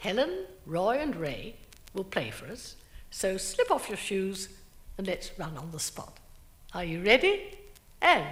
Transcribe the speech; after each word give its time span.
Helen, 0.00 0.46
Roy, 0.64 0.96
and 0.98 1.14
Ray 1.14 1.56
will 1.92 2.04
play 2.04 2.30
for 2.30 2.46
us. 2.46 2.76
So 3.10 3.36
slip 3.36 3.70
off 3.70 3.88
your 3.88 3.98
shoes 3.98 4.48
and 4.96 5.06
let's 5.06 5.30
run 5.38 5.56
on 5.58 5.70
the 5.72 5.78
spot. 5.78 6.18
Are 6.74 6.84
you 6.84 7.02
ready? 7.02 7.58
And. 8.00 8.26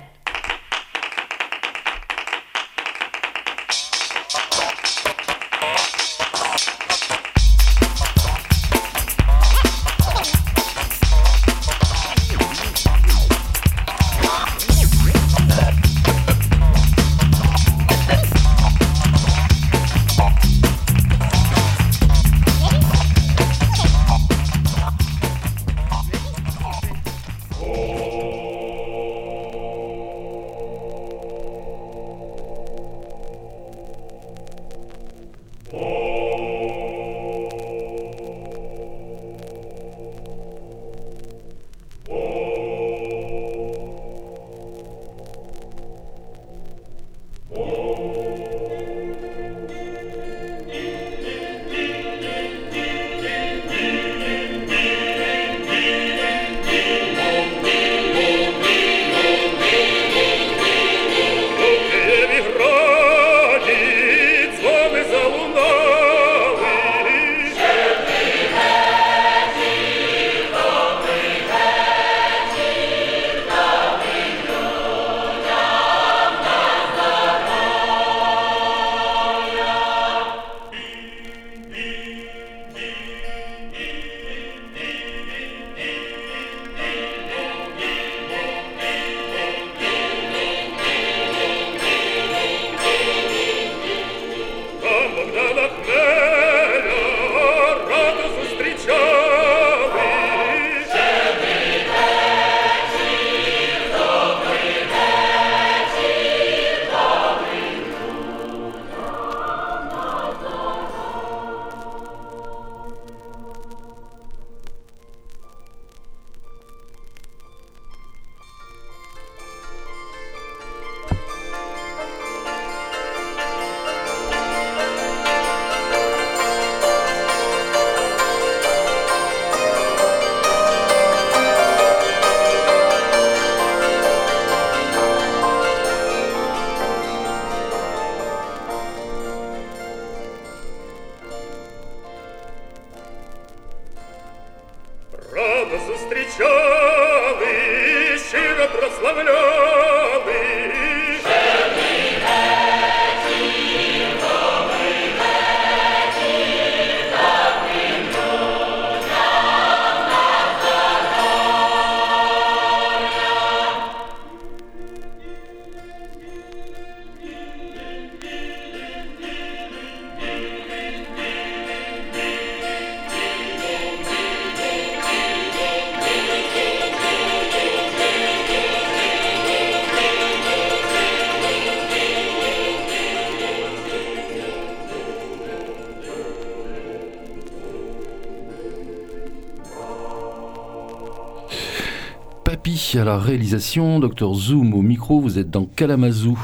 À 192.97 193.05
la 193.05 193.19
réalisation, 193.19 194.01
Dr 194.01 194.35
Zoom 194.35 194.73
au 194.73 194.81
micro, 194.81 195.21
vous 195.21 195.39
êtes 195.39 195.51
dans 195.51 195.67
Kalamazoo. 195.67 196.39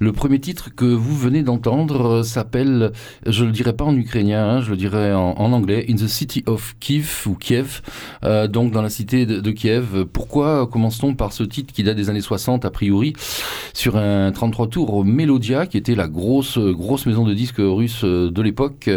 Le 0.00 0.12
premier 0.12 0.40
titre 0.40 0.74
que 0.74 0.84
vous 0.84 1.16
venez 1.16 1.42
d'entendre 1.42 2.22
s'appelle, 2.22 2.90
je 3.26 3.44
le 3.44 3.52
dirai 3.52 3.74
pas 3.74 3.84
en 3.84 3.94
ukrainien, 3.94 4.48
hein, 4.48 4.60
je 4.62 4.70
le 4.70 4.76
dirai 4.76 5.12
en, 5.12 5.52
anglais, 5.52 5.86
In 5.88 5.94
the 5.94 6.08
City 6.08 6.42
of 6.46 6.74
Kiev 6.80 7.24
ou 7.26 7.34
Kiev, 7.34 7.82
euh, 8.24 8.48
donc 8.48 8.72
dans 8.72 8.82
la 8.82 8.88
cité 8.88 9.26
de, 9.26 9.50
Kiev. 9.50 10.06
Pourquoi 10.06 10.66
commence-t-on 10.66 11.14
par 11.14 11.32
ce 11.32 11.44
titre 11.44 11.72
qui 11.72 11.84
date 11.84 11.96
des 11.96 12.10
années 12.10 12.20
60 12.20 12.64
a 12.64 12.70
priori? 12.70 13.12
Sur 13.80 13.96
un 13.96 14.30
33 14.30 14.66
tours 14.66 15.06
Melodia 15.06 15.64
qui 15.64 15.78
était 15.78 15.94
la 15.94 16.06
grosse 16.06 16.58
grosse 16.58 17.06
maison 17.06 17.24
de 17.24 17.32
disques 17.32 17.60
russe 17.60 18.04
de 18.04 18.42
l'époque 18.42 18.90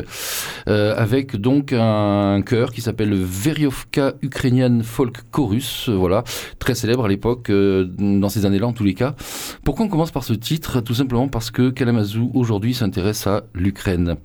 euh, 0.67 0.94
avec 0.97 1.38
donc 1.38 1.71
un 1.71 2.41
chœur 2.41 2.73
qui 2.73 2.81
s'appelle 2.81 3.13
Veriovka 3.13 4.16
Ukrainian 4.22 4.81
Folk 4.83 5.22
Chorus, 5.31 5.88
voilà, 5.88 6.25
très 6.59 6.75
célèbre 6.75 7.05
à 7.05 7.07
l'époque 7.07 7.49
dans 7.49 8.27
ces 8.27 8.45
années-là 8.45 8.67
en 8.67 8.73
tous 8.73 8.83
les 8.83 8.93
cas. 8.93 9.16
Pourquoi 9.63 9.85
on 9.85 9.89
commence 9.89 10.11
par 10.11 10.25
ce 10.25 10.33
titre? 10.33 10.81
Tout 10.81 10.95
simplement 10.95 11.29
parce 11.29 11.49
que 11.49 11.69
Kalamazoo 11.69 12.29
aujourd'hui 12.33 12.73
s'intéresse 12.73 13.25
à 13.25 13.43
l'Ukraine. 13.53 14.17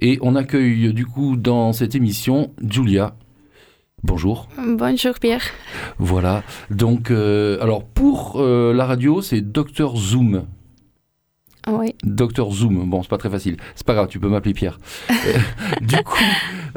Et 0.00 0.18
on 0.22 0.36
accueille 0.36 0.94
du 0.94 1.04
coup 1.04 1.36
dans 1.36 1.74
cette 1.74 1.94
émission 1.94 2.50
Julia. 2.66 3.14
Bonjour. 4.04 4.48
Bonjour 4.56 5.14
Pierre. 5.18 5.42
Voilà. 5.98 6.42
Donc, 6.70 7.10
euh, 7.10 7.58
alors 7.60 7.84
pour 7.84 8.36
euh, 8.36 8.72
la 8.72 8.86
radio, 8.86 9.22
c'est 9.22 9.40
Dr 9.40 9.96
Zoom. 9.96 10.44
Oui. 11.70 11.94
Docteur 12.04 12.50
Zoom. 12.50 12.88
Bon, 12.88 13.02
c'est 13.02 13.08
pas 13.08 13.18
très 13.18 13.30
facile. 13.30 13.56
C'est 13.74 13.86
pas 13.86 13.94
grave, 13.94 14.08
tu 14.08 14.18
peux 14.18 14.28
m'appeler 14.28 14.54
Pierre. 14.54 14.78
Euh, 15.10 15.38
du 15.80 15.96
coup, 15.96 16.22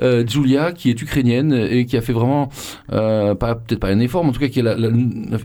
euh, 0.01 0.25
Julia, 0.27 0.71
qui 0.71 0.89
est 0.89 1.01
ukrainienne 1.01 1.53
et 1.53 1.85
qui 1.85 1.95
a 1.95 2.01
fait 2.01 2.13
vraiment, 2.13 2.49
euh, 2.91 3.35
pas 3.35 3.55
peut-être 3.55 3.79
pas 3.79 3.89
un 3.89 3.99
effort, 3.99 4.23
mais 4.23 4.29
en 4.29 4.33
tout 4.33 4.39
cas 4.39 4.49
qui 4.49 4.59
a, 4.61 4.75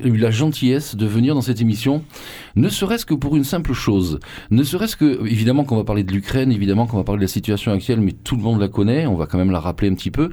eu 0.04 0.16
la 0.16 0.30
gentillesse 0.30 0.96
de 0.96 1.06
venir 1.06 1.34
dans 1.34 1.42
cette 1.42 1.60
émission, 1.60 2.02
ne 2.56 2.68
serait-ce 2.68 3.06
que 3.06 3.14
pour 3.14 3.36
une 3.36 3.44
simple 3.44 3.72
chose. 3.72 4.18
Ne 4.50 4.62
serait-ce 4.62 4.96
que, 4.96 5.26
évidemment 5.26 5.64
qu'on 5.64 5.76
va 5.76 5.84
parler 5.84 6.02
de 6.02 6.12
l'Ukraine, 6.12 6.50
évidemment 6.50 6.86
qu'on 6.86 6.96
va 6.96 7.04
parler 7.04 7.20
de 7.20 7.24
la 7.24 7.28
situation 7.28 7.72
actuelle, 7.72 8.00
mais 8.00 8.12
tout 8.12 8.36
le 8.36 8.42
monde 8.42 8.60
la 8.60 8.68
connaît, 8.68 9.06
on 9.06 9.14
va 9.14 9.26
quand 9.26 9.38
même 9.38 9.50
la 9.50 9.60
rappeler 9.60 9.88
un 9.88 9.94
petit 9.94 10.10
peu. 10.10 10.30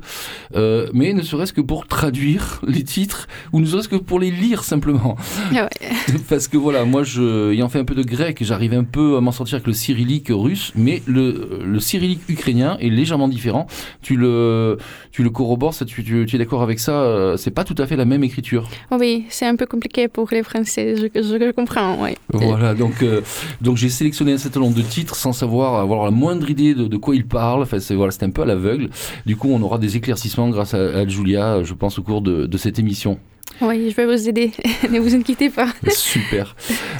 mais 0.93 1.13
ne 1.13 1.21
serait-ce 1.21 1.53
que 1.53 1.61
pour 1.61 1.87
traduire 1.87 2.61
les 2.67 2.83
titres, 2.83 3.27
ou 3.51 3.59
ne 3.59 3.65
serait-ce 3.65 3.89
que 3.89 3.95
pour 3.95 4.19
les 4.19 4.31
lire 4.31 4.63
simplement. 4.63 5.17
Ah 5.55 5.67
ouais. 5.67 5.89
Parce 6.29 6.47
que 6.47 6.57
voilà, 6.57 6.85
moi, 6.85 7.03
je, 7.03 7.51
ayant 7.51 7.69
fait 7.69 7.79
un 7.79 7.85
peu 7.85 7.95
de 7.95 8.03
grec, 8.03 8.37
j'arrive 8.41 8.73
un 8.73 8.83
peu 8.83 9.02
peu 9.03 9.19
m'en 9.19 9.31
sortir 9.31 9.55
avec 9.55 9.67
le 9.67 9.73
cyrillique 9.73 10.27
russe, 10.29 10.71
mais 10.75 11.01
le, 11.05 11.59
le 11.63 11.79
cyrillique 11.79 12.21
ukrainien 12.29 12.77
est 12.79 12.89
légèrement 12.89 13.27
différent. 13.27 13.67
Tu 14.01 14.15
le, 14.15 14.77
tu 15.11 15.23
le 15.23 15.29
corrobores, 15.29 15.75
tu, 15.85 16.03
tu, 16.03 16.25
tu 16.25 16.35
es 16.35 16.39
d'accord 16.39 16.61
avec 16.61 16.79
ça 16.79 16.93
euh, 17.01 17.37
C'est 17.37 17.51
pas 17.51 17.63
tout 17.63 17.75
à 17.77 17.85
fait 17.87 17.95
la 17.95 18.05
même 18.05 18.23
écriture. 18.23 18.67
Oui, 18.91 19.25
c'est 19.29 19.45
un 19.45 19.55
peu 19.55 19.65
compliqué 19.65 20.07
pour 20.07 20.27
les 20.31 20.43
Français, 20.43 20.95
je, 20.95 21.21
je 21.21 21.51
comprends. 21.51 21.97
Voilà, 22.31 22.73
donc, 22.73 23.01
euh, 23.01 23.21
donc 23.61 23.77
j'ai 23.77 23.89
sélectionné 23.89 24.33
un 24.33 24.37
certain 24.37 24.59
nombre 24.59 24.75
de 24.75 24.81
titres 24.81 25.15
sans 25.15 25.33
savoir 25.33 25.79
avoir 25.79 26.05
la 26.05 26.11
moindre 26.11 26.49
idée 26.49 26.73
de, 26.73 26.87
de 26.87 26.97
quoi 26.97 27.15
ils 27.15 27.25
parlent. 27.25 27.63
Enfin, 27.63 27.79
c'est 27.79 27.95
voilà, 27.95 28.13
un 28.21 28.29
peu 28.29 28.43
à 28.43 28.45
l'aveugle. 28.45 28.89
Du 29.25 29.35
coup, 29.35 29.49
on 29.51 29.61
aura 29.61 29.77
des 29.77 29.97
éclaircissements 29.97 30.49
grâce 30.49 30.73
à, 30.73 30.83
à 30.99 31.07
Julia, 31.07 31.63
je 31.63 31.73
pense, 31.73 31.99
au 31.99 32.03
cours 32.03 32.21
de, 32.21 32.45
de 32.45 32.57
cette 32.57 32.79
émission. 32.79 33.19
Oui, 33.61 33.89
je 33.89 33.95
vais 33.95 34.05
vous 34.05 34.27
aider. 34.27 34.51
ne 34.91 34.99
vous 34.99 35.15
inquiétez 35.15 35.49
pas. 35.49 35.67
Super. 35.89 36.55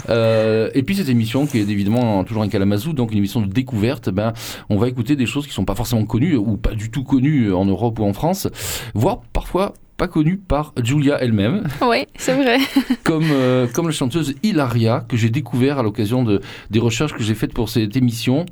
Euh, 0.09 0.69
et 0.73 0.83
puis 0.83 0.95
cette 0.95 1.09
émission 1.09 1.45
qui 1.45 1.59
est 1.59 1.69
évidemment 1.69 2.23
toujours 2.23 2.43
un 2.43 2.49
Kalamazoo, 2.49 2.93
donc 2.93 3.11
une 3.11 3.17
émission 3.17 3.41
de 3.41 3.51
découverte, 3.51 4.09
ben, 4.09 4.33
on 4.69 4.77
va 4.77 4.87
écouter 4.87 5.15
des 5.15 5.25
choses 5.25 5.47
qui 5.47 5.53
sont 5.53 5.65
pas 5.65 5.75
forcément 5.75 6.05
connues 6.05 6.35
ou 6.35 6.57
pas 6.57 6.73
du 6.73 6.89
tout 6.89 7.03
connues 7.03 7.51
en 7.53 7.65
Europe 7.65 7.99
ou 7.99 8.03
en 8.03 8.13
France, 8.13 8.47
voire 8.93 9.21
parfois 9.33 9.73
pas 9.97 10.07
connue 10.07 10.37
par 10.37 10.73
Julia 10.83 11.17
elle-même. 11.21 11.67
Oui, 11.81 12.05
c'est 12.15 12.33
vrai. 12.33 12.57
comme, 13.03 13.29
euh, 13.31 13.67
comme 13.67 13.87
la 13.87 13.91
chanteuse 13.91 14.35
Hilaria, 14.43 15.05
que 15.07 15.17
j'ai 15.17 15.29
découvert 15.29 15.79
à 15.79 15.83
l'occasion 15.83 16.23
de, 16.23 16.41
des 16.71 16.79
recherches 16.79 17.13
que 17.13 17.23
j'ai 17.23 17.35
faites 17.35 17.53
pour 17.53 17.69
cette 17.69 17.95
émission. 17.95 18.45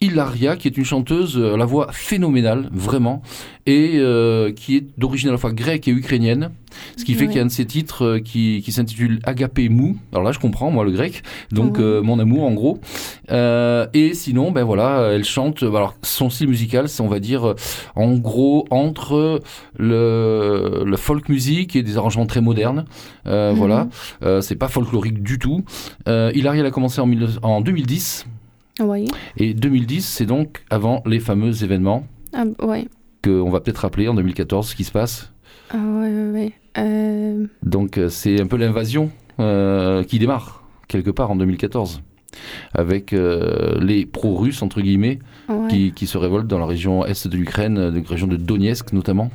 Hilaria, 0.00 0.56
qui 0.56 0.68
est 0.68 0.76
une 0.76 0.84
chanteuse 0.84 1.38
à 1.38 1.56
la 1.56 1.64
voix 1.66 1.88
phénoménale, 1.92 2.70
vraiment, 2.72 3.22
et 3.66 3.94
euh, 3.96 4.52
qui 4.52 4.76
est 4.76 4.86
d'origine 4.98 5.28
à 5.28 5.32
la 5.32 5.38
fois 5.38 5.52
grecque 5.52 5.88
et 5.88 5.92
ukrainienne. 5.92 6.50
Ce 6.96 7.04
qui 7.04 7.14
fait 7.14 7.22
Ouais. 7.22 7.26
qu'il 7.28 7.36
y 7.36 7.40
a 7.40 7.42
un 7.42 7.46
de 7.46 7.50
ces 7.50 7.66
titres 7.66 8.04
euh, 8.04 8.18
qui, 8.20 8.62
qui 8.64 8.72
s'intitule 8.72 9.20
Agapé 9.24 9.68
Mou. 9.68 9.96
Alors 10.12 10.22
là, 10.24 10.32
je 10.32 10.38
comprends, 10.38 10.70
moi, 10.70 10.84
le 10.84 10.90
grec. 10.92 11.22
Donc, 11.52 11.76
Ouais. 11.78 11.82
euh, 11.84 12.02
mon 12.02 12.18
amour, 12.18 12.44
en 12.44 12.52
gros. 12.52 12.78
Euh, 13.30 13.86
et 13.94 14.14
sinon, 14.14 14.50
ben 14.52 14.64
voilà, 14.64 15.08
elle 15.12 15.24
chante. 15.24 15.62
Alors, 15.62 15.94
son 16.02 16.30
style 16.30 16.48
musical, 16.48 16.88
c'est, 16.88 17.02
on 17.02 17.08
va 17.08 17.20
dire, 17.20 17.54
en 17.94 18.14
gros, 18.14 18.66
entre 18.70 19.40
le, 19.78 20.82
le 20.84 20.96
folk 20.96 21.28
music 21.28 21.76
et 21.76 21.82
des 21.82 21.96
arrangements 21.96 22.26
très 22.26 22.40
modernes. 22.40 22.84
Mhm. 23.24 23.52
Voilà. 23.54 23.88
C'est 24.40 24.56
pas 24.56 24.68
folklorique 24.68 25.22
du 25.22 25.38
tout. 25.38 25.64
Hilaria, 26.06 26.60
elle 26.60 26.66
a 26.66 26.70
commencé 26.70 27.00
en, 27.00 27.06
19 27.06 27.38
en 27.42 27.60
2010. 27.60 28.26
Oui, 28.80 29.06
Et 29.38 29.54
2010, 29.54 30.04
c'est 30.06 30.26
donc 30.26 30.62
avant 30.68 31.02
les 31.06 31.18
fameux 31.18 31.64
événements 31.64 32.06
ah, 32.34 32.44
oui. 32.62 32.88
qu'on 33.24 33.48
va 33.48 33.60
peut-être 33.60 33.78
rappeler 33.78 34.06
en 34.08 34.12
2014, 34.14 34.68
ce 34.68 34.76
qui 34.76 34.84
se 34.84 34.92
passe. 34.92 35.32
Ah, 35.70 35.76
oui, 35.78 36.08
oui, 36.08 36.30
oui. 36.34 36.52
Euh, 36.78 37.46
Donc 37.62 37.98
euh, 37.98 38.08
c'est 38.08 38.40
un 38.40 38.46
peu 38.46 38.56
l'invasion 38.56 39.10
euh, 39.40 40.02
qui 40.04 40.18
démarre 40.18 40.62
quelque 40.88 41.10
part 41.10 41.30
en 41.30 41.36
2014 41.36 42.02
avec 42.74 43.12
euh, 43.14 43.78
les 43.80 44.04
pro-russes 44.04 44.60
entre 44.62 44.80
guillemets 44.82 45.18
ouais. 45.48 45.68
qui, 45.68 45.92
qui 45.92 46.06
se 46.06 46.18
révoltent 46.18 46.46
dans 46.48 46.58
la 46.58 46.66
région 46.66 47.04
est 47.06 47.26
de 47.26 47.36
l'Ukraine, 47.36 47.88
la 47.88 48.02
région 48.08 48.26
de 48.26 48.36
Donetsk 48.36 48.92
notamment. 48.92 49.30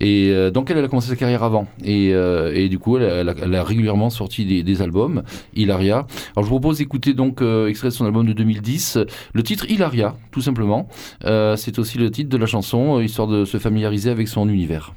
Et 0.00 0.30
euh, 0.30 0.50
donc 0.50 0.70
elle, 0.70 0.78
elle 0.78 0.84
a 0.84 0.88
commencé 0.88 1.08
sa 1.08 1.16
carrière 1.16 1.42
avant. 1.44 1.66
Et, 1.84 2.12
euh, 2.14 2.52
et 2.54 2.68
du 2.68 2.78
coup, 2.78 2.96
elle, 2.98 3.04
a- 3.04 3.14
elle 3.20 3.28
a, 3.28 3.34
elle 3.42 3.54
a 3.54 3.64
régulièrement 3.64 4.10
sorti 4.10 4.44
des, 4.44 4.62
des 4.62 4.82
albums. 4.82 5.22
Hilaria. 5.54 6.06
Alors 6.36 6.44
je 6.44 6.50
vous 6.50 6.58
propose 6.60 6.78
d'écouter 6.78 7.14
donc 7.14 7.40
extrait 7.68 7.88
de 7.88 7.94
son 7.94 8.04
album 8.04 8.26
de 8.26 8.32
2010. 8.32 8.98
Le 9.32 9.42
titre 9.42 9.68
Hilaria, 9.70 10.16
tout 10.32 10.40
simplement. 10.40 10.88
C'est 11.22 11.78
aussi 11.78 11.98
le 11.98 12.10
titre 12.10 12.30
de 12.30 12.36
la 12.36 12.46
chanson, 12.46 13.00
histoire 13.00 13.26
de 13.28 13.44
se 13.44 13.58
familiariser 13.58 14.10
avec 14.10 14.26
son 14.28 14.48
univers. 14.48 14.92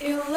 Ew. 0.00 0.27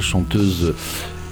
Chanteuse 0.00 0.74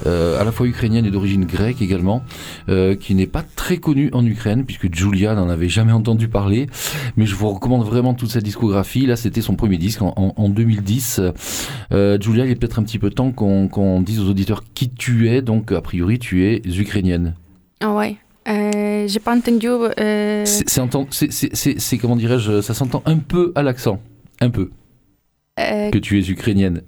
euh, 0.06 0.40
à 0.40 0.44
la 0.44 0.52
fois 0.52 0.66
ukrainienne 0.66 1.04
et 1.06 1.10
d'origine 1.10 1.44
grecque 1.44 1.82
également, 1.82 2.22
euh, 2.68 2.94
qui 2.94 3.14
n'est 3.14 3.26
pas 3.26 3.42
très 3.56 3.78
connue 3.78 4.10
en 4.12 4.24
Ukraine, 4.24 4.64
puisque 4.64 4.94
Julia 4.94 5.34
n'en 5.34 5.48
avait 5.48 5.68
jamais 5.68 5.92
entendu 5.92 6.28
parler. 6.28 6.68
Mais 7.16 7.26
je 7.26 7.34
vous 7.34 7.48
recommande 7.50 7.84
vraiment 7.84 8.14
toute 8.14 8.30
sa 8.30 8.40
discographie. 8.40 9.06
Là, 9.06 9.16
c'était 9.16 9.42
son 9.42 9.56
premier 9.56 9.76
disque 9.76 10.02
en, 10.02 10.48
2010. 10.48 11.20
Euh, 11.92 12.18
Julia, 12.20 12.44
il 12.44 12.52
est 12.52 12.54
peut-être 12.54 12.78
un 12.78 12.84
petit 12.84 12.98
peu 12.98 13.10
temps 13.10 13.32
qu'on 13.32 14.00
dise 14.00 14.20
aux 14.20 14.28
auditeurs 14.28 14.62
qui 14.74 14.88
tu 14.90 15.28
es. 15.28 15.42
Donc, 15.42 15.72
a 15.72 15.80
priori, 15.80 16.18
tu 16.18 16.44
es 16.46 16.62
ukrainienne. 16.64 17.34
Ah 17.80 17.92
ouais. 17.92 18.16
J'ai 18.46 19.20
pas 19.20 19.36
entendu. 19.36 19.68
C'est 20.44 21.98
comment 21.98 22.16
dirais-je 22.16 22.60
Ça 22.60 22.74
s'entend 22.74 23.02
un 23.04 23.18
peu 23.18 23.52
à 23.54 23.62
l'accent, 23.62 24.00
un 24.40 24.50
peu. 24.50 24.70
Que 25.56 25.98
tu 25.98 26.18
es 26.20 26.30
ukrainienne. 26.30 26.82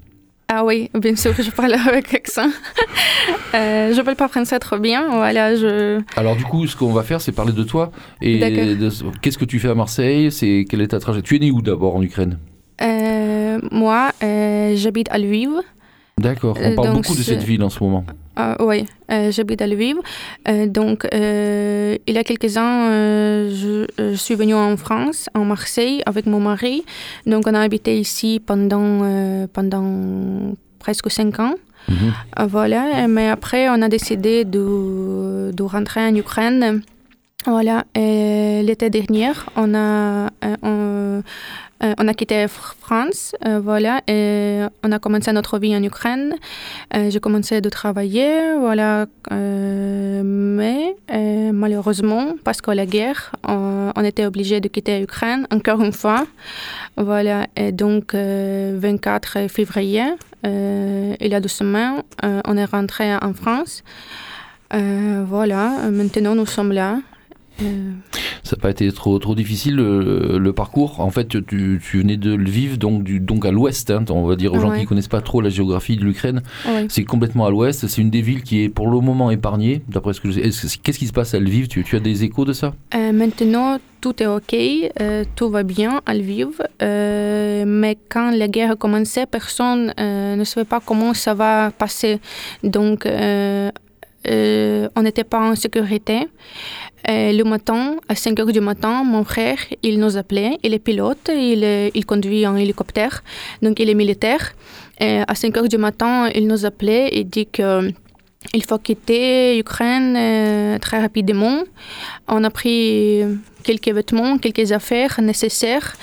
Ah 0.53 0.65
oui, 0.65 0.91
bien 0.99 1.15
sûr 1.15 1.35
que 1.37 1.45
je 1.45 1.51
parle 1.53 1.75
avec 1.89 2.13
accent. 2.13 2.49
euh, 3.55 3.95
je 3.95 4.01
parle 4.03 4.17
pas 4.17 4.27
français 4.27 4.59
trop 4.59 4.79
bien, 4.79 5.09
voilà. 5.09 5.55
Je... 5.55 6.01
Alors 6.17 6.35
du 6.35 6.43
coup, 6.45 6.67
ce 6.67 6.75
qu'on 6.75 6.93
va 6.93 7.05
faire, 7.05 7.21
c'est 7.21 7.31
parler 7.31 7.53
de 7.53 7.63
toi 7.63 7.93
et 8.21 8.41
qu'est-ce 9.23 9.39
que 9.39 9.45
tu 9.45 9.61
fais 9.61 9.69
à 9.69 9.77
Marseille. 9.77 10.33
C'est 10.33 10.67
quelle 10.69 10.81
est 10.81 10.89
ta 10.89 10.99
trajectoire 10.99 11.29
Tu 11.29 11.37
es 11.37 11.39
né 11.39 11.53
où 11.53 11.63
d'abord 11.63 11.95
en 11.95 12.03
Ukraine? 12.03 12.39
Euh, 12.83 13.61
Moi, 13.71 14.11
euh, 14.25 14.73
j'habite 14.75 15.09
à 15.13 15.19
Lviv. 15.19 15.51
D'accord. 16.19 16.59
On 16.61 16.75
parle 16.75 16.95
beaucoup 16.95 17.15
de 17.15 17.23
cette 17.23 17.45
ville 17.45 17.63
en 17.63 17.71
ce 17.71 17.83
moment. 17.85 18.05
Ah, 18.43 18.57
oui, 18.61 18.87
euh, 19.13 19.31
j'habite 19.31 19.61
à 19.61 19.67
Lviv. 19.67 19.97
Euh, 20.49 20.67
donc, 20.67 21.07
euh, 21.13 21.99
il 22.07 22.15
y 22.15 22.19
a 22.19 22.25
quelques 22.25 22.57
ans, 22.57 22.89
je, 22.89 23.85
je, 23.99 24.15
suis 24.15 24.35
venue 24.35 24.55
en 24.55 24.79
France, 24.79 25.29
en 25.35 25.45
Marseille, 25.45 26.01
avec 26.07 26.25
mon 26.25 26.41
mari. 26.41 26.83
Donc, 27.27 27.47
on 27.47 27.53
a 27.53 27.61
habité 27.61 27.99
ici 27.99 28.41
pendant, 28.45 29.47
pendant 29.53 30.55
presque 30.79 31.11
cinq 31.11 31.39
ans. 31.39 31.55
Mhm. 31.89 32.47
voilà, 32.47 33.09
mais 33.09 33.29
après, 33.29 33.69
on 33.69 33.83
a 33.83 33.89
décidé 33.89 34.47
de, 34.47 35.51
de 35.53 35.63
rentrer 35.63 36.01
en 36.01 36.15
Ukraine. 36.15 36.81
Voilà, 37.47 37.85
l'été 37.95 38.89
dernier, 38.89 39.33
on 39.57 39.75
a, 39.75 40.31
on, 40.63 41.23
euh, 41.83 41.95
on 41.99 42.09
a 42.09 42.15
quitté 42.15 42.47
France, 42.49 43.35
euh, 43.47 43.59
voilà, 43.59 44.03
et 44.07 44.61
on 44.83 44.93
a 44.93 44.99
commencé 44.99 45.33
notre 45.33 45.59
vie 45.59 45.75
en 45.75 45.83
Ukraine. 45.83 46.35
Euh, 46.95 47.11
j'ai 47.11 47.21
commencé 47.21 47.57
à 47.57 47.61
travailler, 47.63 48.55
voilà, 48.59 49.07
mais 49.31 50.97
malheureusement, 51.53 52.35
parce 52.45 52.61
que 52.61 52.71
la 52.71 52.87
guerre, 52.87 53.33
on, 53.47 54.05
était 54.05 54.25
obligé 54.25 54.61
de 54.61 54.69
quitter 54.69 54.99
l'Ukraine 54.99 55.47
encore 55.51 55.81
une 55.83 55.93
fois, 55.93 56.27
voilà, 56.97 57.47
et 57.57 57.71
donc 57.71 58.15
24 58.15 59.49
février, 59.49 60.05
il 60.45 61.17
y 61.21 61.35
a 61.35 61.41
deux 61.41 61.49
semaines, 61.49 62.03
on 62.23 62.57
est 62.57 62.65
rentré 62.65 63.15
en 63.15 63.33
France. 63.35 63.83
voilà, 64.73 65.91
maintenant 65.91 66.35
nous 66.35 66.47
sommes 66.47 66.73
là. 66.73 66.99
Ça 68.43 68.57
n'a 68.57 68.63
pas 68.63 68.71
été 68.71 68.91
trop, 68.93 69.19
trop 69.19 69.35
difficile 69.35 69.77
le, 69.77 70.53
parcours. 70.53 71.01
En 71.01 71.11
fait, 71.11 71.29
tu, 71.47 71.81
venais 71.95 72.17
de 72.17 72.35
Lviv, 72.35 72.79
donc, 72.79 73.05
du, 73.05 73.21
donc 73.21 73.47
à 73.47 73.51
l'ouest. 73.51 73.91
Hein, 73.91 74.05
on 74.11 74.27
va 74.27 74.37
dire 74.37 74.53
aux 74.53 74.61
gens 74.61 74.73
qui 74.73 74.81
ne 74.81 74.87
connaissent 74.87 75.09
pas 75.09 75.21
trop 75.21 75.41
la 75.41 75.51
géographie 75.51 75.97
de 75.97 76.05
l'Ukraine. 76.05 76.43
C'est 76.89 77.05
complètement 77.05 77.47
à 77.47 77.51
l'ouest. 77.51 77.87
C'est 77.87 78.01
une 78.01 78.11
des 78.11 78.23
villes 78.23 78.43
qui 78.43 78.63
est 78.63 78.69
pour 78.69 78.89
le 78.89 79.01
moment 79.01 79.31
épargnée, 79.31 79.83
d'après 79.89 80.13
ce 80.13 80.21
que 80.21 80.31
je 80.31 80.51
sais. 80.51 80.79
Qu'est-ce 80.83 80.99
qui 80.99 81.07
se 81.07 81.13
passe 81.13 81.35
à 81.35 81.41
Lviv? 81.41 81.69
Tu, 81.69 81.85
tu, 81.85 81.97
as 81.97 82.01
des 82.01 82.25
échos 82.25 82.45
de 82.45 82.53
ça? 82.53 82.75
Euh, 82.95 83.13
Maintenant, 83.13 83.79
tout 84.01 84.23
est 84.23 84.27
OK, 84.27 84.55
euh, 84.55 85.25
tout 85.37 85.51
va 85.51 85.63
bien 85.63 86.01
à 86.07 86.15
Lviv. 86.15 86.63
Euh, 86.83 87.65
mais 87.67 87.99
quand 88.09 88.31
la 88.31 88.49
guerre 88.49 88.73
a 88.73 88.77
commencé, 88.77 89.27
personne 89.27 89.93
ne 89.99 90.45
savait 90.45 90.65
pas 90.65 90.81
comment 90.85 91.15
ça 91.15 91.35
va 91.35 91.71
passer. 91.71 92.21
Donc, 92.63 93.07
on 93.07 93.71
n'était 95.03 95.25
pas 95.25 95.51
en 95.51 95.55
sécurité. 95.55 96.29
Euh, 97.09 97.33
le 97.33 97.45
matin, 97.45 97.97
à 98.09 98.15
5 98.15 98.39
heures 98.41 98.53
du 98.53 98.61
matin, 98.61 99.03
mon 99.05 99.25
frère, 99.25 99.59
il 99.83 99.99
nous 99.99 100.17
appelait. 100.17 100.59
Il 100.63 100.75
est 100.75 100.79
pilote, 100.79 101.31
il, 101.33 101.91
il 101.95 102.07
conduit 102.07 102.45
un 102.45 102.57
hélicoptère, 102.57 103.23
donc 103.63 103.81
il 103.81 103.89
est 103.89 103.95
militaire. 103.95 104.53
Et 105.01 105.21
à 105.27 105.35
5 105.35 105.57
heures 105.57 105.69
du 105.69 105.79
matin, 105.79 106.29
il 106.35 106.47
nous 106.47 106.67
appelait 106.67 107.09
et 107.13 107.25
dit 107.25 107.47
que 107.47 107.91
il 108.55 108.65
faut 108.65 108.79
quitter 108.79 109.57
l'Ukraine 109.57 110.15
euh, 110.17 110.79
très 110.79 110.99
rapidement. 111.01 111.63
On 112.27 112.43
a 112.45 112.51
pris 112.51 113.23
quelques 113.63 113.89
vêtements, 113.89 114.39
quelques 114.39 114.73
affaires 114.73 115.21
nécessaires. 115.21 115.95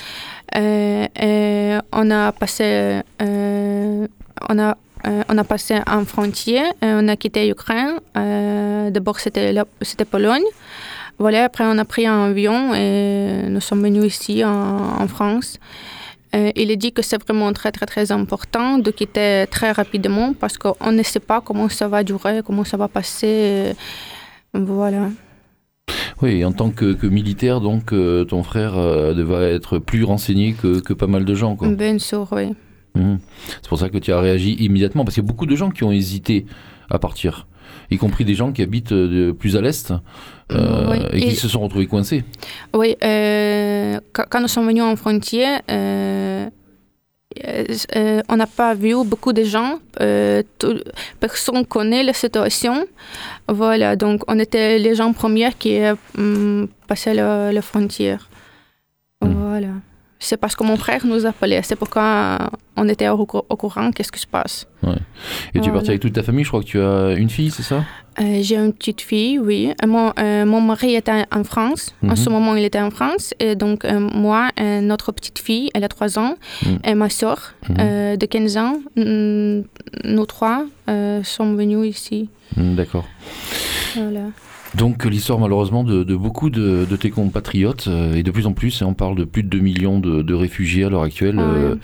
Euh, 0.55 1.79
on 1.91 2.11
a 2.11 2.31
passé, 2.31 3.01
on 3.19 4.59
a 4.59 4.77
on 5.05 5.37
a 5.37 5.43
passé 5.43 5.79
en 5.87 6.05
frontière, 6.05 6.71
on 6.81 7.07
a 7.07 7.15
quitté 7.15 7.47
l'Ukraine. 7.47 7.99
D'abord, 8.91 9.19
c'était 9.19 10.05
Pologne. 10.09 10.43
Voilà, 11.19 11.45
après 11.45 11.63
on 11.65 11.77
a 11.79 11.85
pris 11.85 12.05
un 12.05 12.25
avion 12.25 12.75
et 12.75 13.49
nous 13.49 13.61
sommes 13.61 13.81
venus 13.81 14.05
ici 14.05 14.43
en, 14.45 15.07
France. 15.07 15.57
il 16.33 16.69
est 16.69 16.75
dit 16.77 16.91
que 16.91 17.01
c'est 17.01 17.21
vraiment 17.23 17.51
très 17.53 17.71
très 17.71 17.87
très 17.87 18.11
important 18.11 18.77
de 18.77 18.91
quitter 18.91 19.45
très 19.49 19.71
rapidement 19.71 20.33
parce 20.33 20.59
qu'on 20.59 20.91
ne 20.91 21.01
sait 21.01 21.19
pas 21.19 21.41
comment 21.41 21.69
ça 21.69 21.87
va 21.87 22.03
durer, 22.03 22.41
comment 22.45 22.63
ça 22.63 22.77
va 22.77 22.87
passer. 22.87 23.73
Voilà. 24.53 25.09
Oui, 26.21 26.43
en 26.43 26.51
tant 26.51 26.71
que, 26.71 27.05
militaire, 27.05 27.61
donc 27.61 27.93
euh, 27.93 28.25
ton 28.25 28.41
frère 28.41 28.77
euh, 28.77 29.13
devait 29.13 29.53
être 29.53 29.77
plus 29.77 30.03
renseigné 30.03 30.53
que, 30.53 30.79
que, 30.79 30.93
pas 30.93 31.07
mal 31.07 31.25
de 31.25 31.35
gens. 31.35 31.55
Quoi. 31.55 31.67
Bien 31.69 31.99
sûr, 31.99 32.27
oui. 32.31 32.53
Mhm. 32.95 33.19
C'est 33.47 33.67
pour 33.67 33.79
ça 33.79 33.89
que 33.89 33.97
tu 33.97 34.11
as 34.11 34.19
réagi 34.19 34.53
immédiatement, 34.53 35.03
parce 35.03 35.15
qu'il 35.15 35.23
y 35.23 35.27
a 35.27 35.29
beaucoup 35.29 35.45
de 35.45 35.55
gens 35.55 35.69
qui 35.69 35.83
ont 35.83 35.91
hésité 35.91 36.45
à 36.89 36.99
partir 36.99 37.47
y 37.91 37.97
compris 37.97 38.25
des 38.25 38.35
gens 38.35 38.51
qui 38.51 38.61
habitent 38.61 38.91
euh, 38.91 39.33
plus 39.33 39.55
à 39.55 39.61
l'est 39.61 39.93
euh, 40.51 41.09
et 41.11 41.21
qui 41.21 41.35
se 41.35 41.47
sont 41.47 41.61
retrouvés 41.61 41.87
coincés. 41.87 42.23
Oui, 42.73 42.95
euh, 43.03 43.99
quand, 44.13 44.41
nous 44.41 44.47
sommes 44.47 44.67
venus 44.67 44.83
en 44.83 44.95
frontière, 44.95 45.61
on 45.67 46.51
n'a 48.35 48.47
pas 48.47 48.73
vu 48.73 48.93
beaucoup 49.05 49.33
de 49.33 49.43
gens, 49.43 49.79
personne 51.19 51.65
connaît 51.65 52.03
la 52.03 52.13
situation. 52.13 52.85
Voilà, 53.47 53.95
donc 53.95 54.23
on 54.27 54.37
était 54.39 54.79
les 54.79 54.95
gens 54.95 55.13
premiers 55.13 55.53
qui 55.57 55.79
ont 56.17 56.67
passé 56.87 57.13
la, 57.13 57.61
frontière. 57.61 58.29
Hmm. 59.21 59.33
Voilà. 59.33 59.69
C'est 60.19 60.37
parce 60.37 60.55
que 60.55 60.63
mon 60.63 60.77
frère 60.77 61.05
nous 61.05 61.25
appelait, 61.25 61.61
c'est 61.63 61.75
pourquoi 61.75 62.49
on 62.75 62.87
était 62.89 63.09
au, 63.09 63.25
courant 63.25 63.91
qu'est-ce 63.91 64.11
qui 64.11 64.19
se 64.19 64.27
passe? 64.27 64.67
Et 65.53 65.59
tu 65.59 65.69
es 65.69 65.71
parti 65.71 65.89
avec 65.89 66.01
toute 66.01 66.13
ta 66.13 66.23
famille, 66.23 66.43
je 66.43 66.49
crois 66.49 66.61
que 66.61 66.67
tu 66.67 66.79
as 66.79 67.13
une 67.13 67.29
fille, 67.29 67.51
c'est 67.51 67.63
ça? 67.63 67.83
Euh, 68.19 68.39
J'ai 68.41 68.55
une 68.55 68.73
petite 68.73 69.01
fille, 69.01 69.37
oui. 69.37 69.73
Euh, 69.83 69.87
mon, 69.87 70.11
euh, 70.17 70.45
mon 70.45 70.59
mari 70.61 70.95
était 70.95 71.25
en 71.31 71.43
France, 71.43 71.93
en 72.07 72.15
ce 72.15 72.29
mhm. 72.29 72.35
moment 72.35 72.55
il 72.55 72.63
était 72.63 72.79
en 72.79 72.89
France, 72.89 73.33
et 73.39 73.55
donc 73.55 73.85
moi, 73.85 74.49
notre 74.81 75.11
petite 75.11 75.39
fille, 75.39 75.69
elle 75.73 75.83
a 75.83 75.89
3 75.89 76.17
ans, 76.17 76.35
mhm. 76.65 76.79
et 76.83 76.95
ma 76.95 77.09
soeur 77.09 77.53
mhm. 77.69 78.17
de 78.17 78.25
15 78.25 78.57
ans, 78.57 78.79
nous 78.95 80.25
trois 80.25 80.65
sommes 81.23 81.57
venus 81.57 81.89
ici. 81.89 82.29
D'accord. 82.55 83.05
Voilà. 83.95 84.29
Donc 84.77 85.05
l'histoire 85.05 85.39
malheureusement 85.39 85.83
de, 85.83 86.15
beaucoup 86.15 86.51
de, 86.51 86.85
tes 86.99 87.09
compatriotes, 87.09 87.87
euh, 87.87 88.13
et 88.13 88.21
de 88.21 88.29
plus 88.29 88.45
en 88.45 88.53
plus, 88.53 88.81
hein, 88.81 88.87
on 88.89 88.93
parle 88.93 89.15
de 89.15 89.23
plus 89.23 89.41
de 89.41 89.49
2 89.49 89.59
millions 89.59 89.99
de, 89.99 90.33
réfugiés 90.33 90.83
à 90.83 90.89
l'heure 90.89 91.01
actuelle, 91.01 91.37
ah 91.39 91.41
euh, 91.41 91.75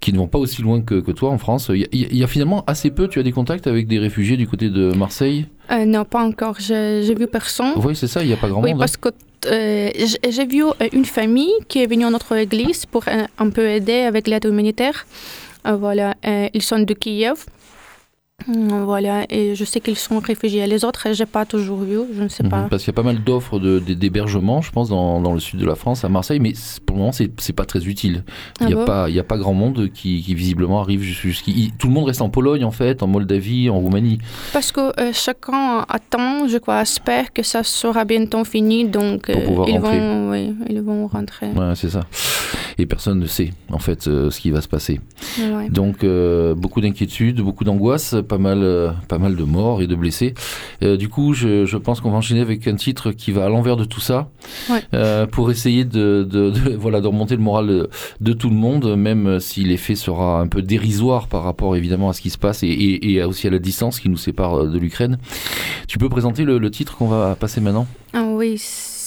qui 0.00 0.12
ne 0.12 0.18
vont 0.18 0.26
pas 0.26 0.38
aussi 0.38 0.60
loin 0.60 0.82
que, 0.82 1.00
toi 1.12 1.30
en 1.30 1.38
France. 1.38 1.70
Il 1.72 1.88
y, 1.92 2.22
a, 2.22 2.26
finalement 2.26 2.62
assez 2.66 2.90
peu, 2.90 3.08
tu 3.08 3.18
as 3.18 3.22
des 3.22 3.32
contacts 3.32 3.66
avec 3.66 3.86
des 3.86 3.98
réfugiés 3.98 4.36
du 4.36 4.46
côté 4.46 4.68
de 4.68 4.92
Marseille? 4.94 5.46
Euh, 5.70 5.86
Non, 5.86 6.04
pas 6.04 6.22
encore, 6.22 6.56
j'ai 6.58 7.14
vu 7.14 7.26
personne. 7.26 7.72
Oui, 7.76 7.96
c'est 7.96 8.08
ça, 8.08 8.22
il 8.22 8.26
n'y 8.26 8.34
a 8.34 8.36
pas 8.36 8.48
grand 8.48 8.60
monde. 8.60 8.72
Oui, 8.72 8.78
parce 8.78 8.98
que 8.98 9.08
j'ai 9.46 10.46
vu 10.46 10.64
une 10.92 11.04
famille 11.06 11.52
qui 11.68 11.82
est 11.82 11.86
venue 11.86 12.04
à 12.04 12.10
notre 12.10 12.36
église 12.36 12.84
pour 12.84 13.04
un, 13.38 13.50
peu 13.50 13.66
aider 13.68 14.00
avec 14.00 14.28
l'aide 14.28 14.44
humanitaire. 14.44 15.06
voilà, 15.64 16.14
ils 16.52 16.62
sont 16.62 16.80
de 16.80 16.92
Kiev. 16.92 17.46
Voilà, 18.46 19.24
et 19.30 19.54
je 19.54 19.64
sais 19.64 19.80
qu'ils 19.80 19.96
sont 19.96 20.18
réfugiés. 20.18 20.66
Les 20.66 20.84
autres, 20.84 21.08
je 21.12 21.22
n'ai 21.22 21.26
pas 21.26 21.46
toujours 21.46 21.78
vu, 21.78 21.98
je 22.14 22.22
ne 22.22 22.28
sais 22.28 22.42
mhm, 22.42 22.50
pas. 22.50 22.66
Parce 22.68 22.82
qu'il 22.82 22.92
y 22.92 22.94
a 22.94 23.00
pas 23.00 23.02
mal 23.02 23.22
d'offres 23.22 23.58
d'hébergement, 23.58 24.60
je 24.60 24.70
pense, 24.70 24.90
dans, 24.90 25.20
dans, 25.20 25.32
le 25.32 25.40
sud 25.40 25.58
de 25.58 25.64
la 25.64 25.74
France, 25.76 26.04
à 26.04 26.08
Marseille, 26.08 26.40
mais 26.40 26.52
pour 26.84 26.96
le 26.96 27.00
moment, 27.00 27.12
c'est 27.12 27.24
n'est 27.24 27.54
pas 27.54 27.64
très 27.64 27.86
utile. 27.86 28.24
Il 28.60 28.66
n'y 28.66 28.74
a, 28.74 28.78
ah 28.82 28.84
pas, 28.84 29.06
a 29.08 29.22
pas 29.22 29.38
grand 29.38 29.54
monde 29.54 29.88
qui, 29.92 30.22
qui 30.22 30.34
visiblement 30.34 30.80
arrive 30.80 31.00
jusqu'ici. 31.00 31.72
Tout 31.78 31.86
le 31.86 31.94
monde 31.94 32.04
reste 32.04 32.20
en 32.20 32.28
Pologne, 32.28 32.64
en 32.64 32.70
fait, 32.70 33.02
en 33.02 33.06
Moldavie, 33.06 33.70
en 33.70 33.78
Roumanie. 33.78 34.18
Parce 34.52 34.72
que 34.72 35.00
euh, 35.00 35.12
chacun 35.12 35.84
attend, 35.88 36.46
je 36.46 36.58
crois, 36.58 36.82
espère 36.82 37.32
que 37.32 37.42
ça 37.42 37.62
sera 37.62 38.04
bientôt 38.04 38.44
fini, 38.44 38.84
donc 38.84 39.30
euh, 39.30 39.34
ils, 39.68 39.78
vont, 39.80 40.30
oui, 40.30 40.54
ils 40.68 40.82
vont 40.82 41.06
rentrer. 41.06 41.46
Ouais, 41.46 41.72
c'est 41.74 41.90
ça. 41.90 42.00
Et 42.78 42.86
personne 42.86 43.18
ne 43.18 43.26
sait, 43.26 43.52
en 43.70 43.78
fait, 43.78 44.08
euh, 44.08 44.30
ce 44.30 44.40
qui 44.40 44.50
va 44.50 44.60
se 44.60 44.68
passer. 44.68 45.00
Donc, 45.70 46.04
beaucoup 46.56 46.80
d'inquiétude, 46.80 47.40
beaucoup 47.40 47.64
d'angoisse 47.64 48.14
pas 48.28 48.38
mal, 48.38 48.62
euh, 48.62 48.90
pas 49.08 49.18
mal 49.18 49.36
de 49.36 49.44
morts 49.44 49.82
et 49.82 49.86
de 49.86 49.94
blessés. 49.94 50.34
du 50.80 51.08
coup, 51.08 51.34
je, 51.34 51.64
je 51.66 51.76
pense 51.76 52.00
qu'on 52.00 52.10
va 52.10 52.16
enchaîner 52.18 52.40
avec 52.40 52.66
un 52.66 52.76
titre 52.76 53.12
qui 53.12 53.32
va 53.32 53.46
à 53.46 53.48
l'envers 53.48 53.76
de 53.76 53.84
tout 53.84 54.00
ça, 54.00 54.28
ouais. 54.70 55.26
pour 55.28 55.50
essayer 55.50 55.84
de, 55.84 56.26
de, 56.28 56.50
de, 56.50 56.70
voilà, 56.76 57.00
de 57.00 57.06
remonter 57.06 57.36
le 57.36 57.42
moral 57.42 57.66
de, 57.66 57.90
de, 58.20 58.32
tout 58.32 58.50
le 58.50 58.56
monde, 58.56 58.96
même 58.96 59.40
si 59.40 59.64
l'effet 59.64 59.94
sera 59.94 60.40
un 60.40 60.46
peu 60.46 60.62
dérisoire 60.62 61.28
par 61.28 61.42
rapport 61.44 61.76
évidemment 61.76 62.08
à 62.08 62.12
ce 62.12 62.20
qui 62.20 62.30
se 62.30 62.38
passe 62.38 62.62
et, 62.62 62.68
et, 62.68 63.12
et 63.14 63.24
aussi 63.24 63.46
à 63.46 63.50
la 63.50 63.58
distance 63.58 64.00
qui 64.00 64.08
nous 64.08 64.16
sépare 64.16 64.66
de 64.66 64.78
l'Ukraine. 64.78 65.18
Tu 65.88 65.98
peux 65.98 66.08
présenter 66.08 66.44
le, 66.44 66.58
le 66.58 66.70
titre 66.70 66.96
qu'on 66.96 67.08
va 67.08 67.36
passer 67.36 67.60
maintenant? 67.60 67.86
Ah, 68.12 68.24
Oui, 68.26 68.56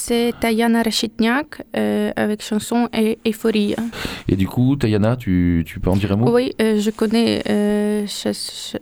c'est 0.07 0.33
Tayana 0.39 0.83
Rachitniak 0.83 1.63
euh, 1.75 2.11
avec 2.15 2.41
chanson 2.41 2.87
et 2.93 3.19
Euphorie. 3.27 3.75
Et 4.29 4.37
du 4.37 4.47
coup, 4.47 4.77
Tayana, 4.77 5.17
tu, 5.17 5.63
tu 5.65 5.81
peux 5.81 5.89
en 5.89 5.97
dire 5.97 6.13
un 6.13 6.15
mot? 6.15 6.33
Oui, 6.33 6.53
euh, 6.61 6.79
je 6.79 6.91
connais 6.91 7.43
euh, 7.49 8.05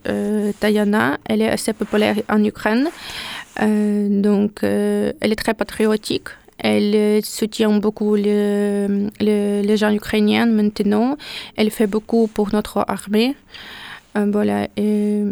euh, 0.07 0.51
Tayana. 0.59 1.17
Elle 1.27 1.41
est 1.41 1.49
assez 1.49 1.73
populaire 1.73 2.17
en 2.29 2.43
Ukraine. 2.43 2.89
Donc, 3.59 4.59
elle 4.61 5.31
est 5.33 5.41
très 5.45 5.55
patriotique. 5.55 6.29
Elle 6.59 7.23
soutient 7.23 7.75
beaucoup 7.79 8.15
le, 8.15 9.09
le, 9.19 9.61
les 9.69 9.77
gens 9.77 9.91
ukrainiens 9.91 10.45
maintenant. 10.45 11.17
Elle 11.55 11.71
fait 11.71 11.87
beaucoup 11.87 12.27
pour 12.27 12.53
notre 12.53 12.85
armée. 12.87 13.35
voilà. 14.13 14.67
Et 14.77 15.23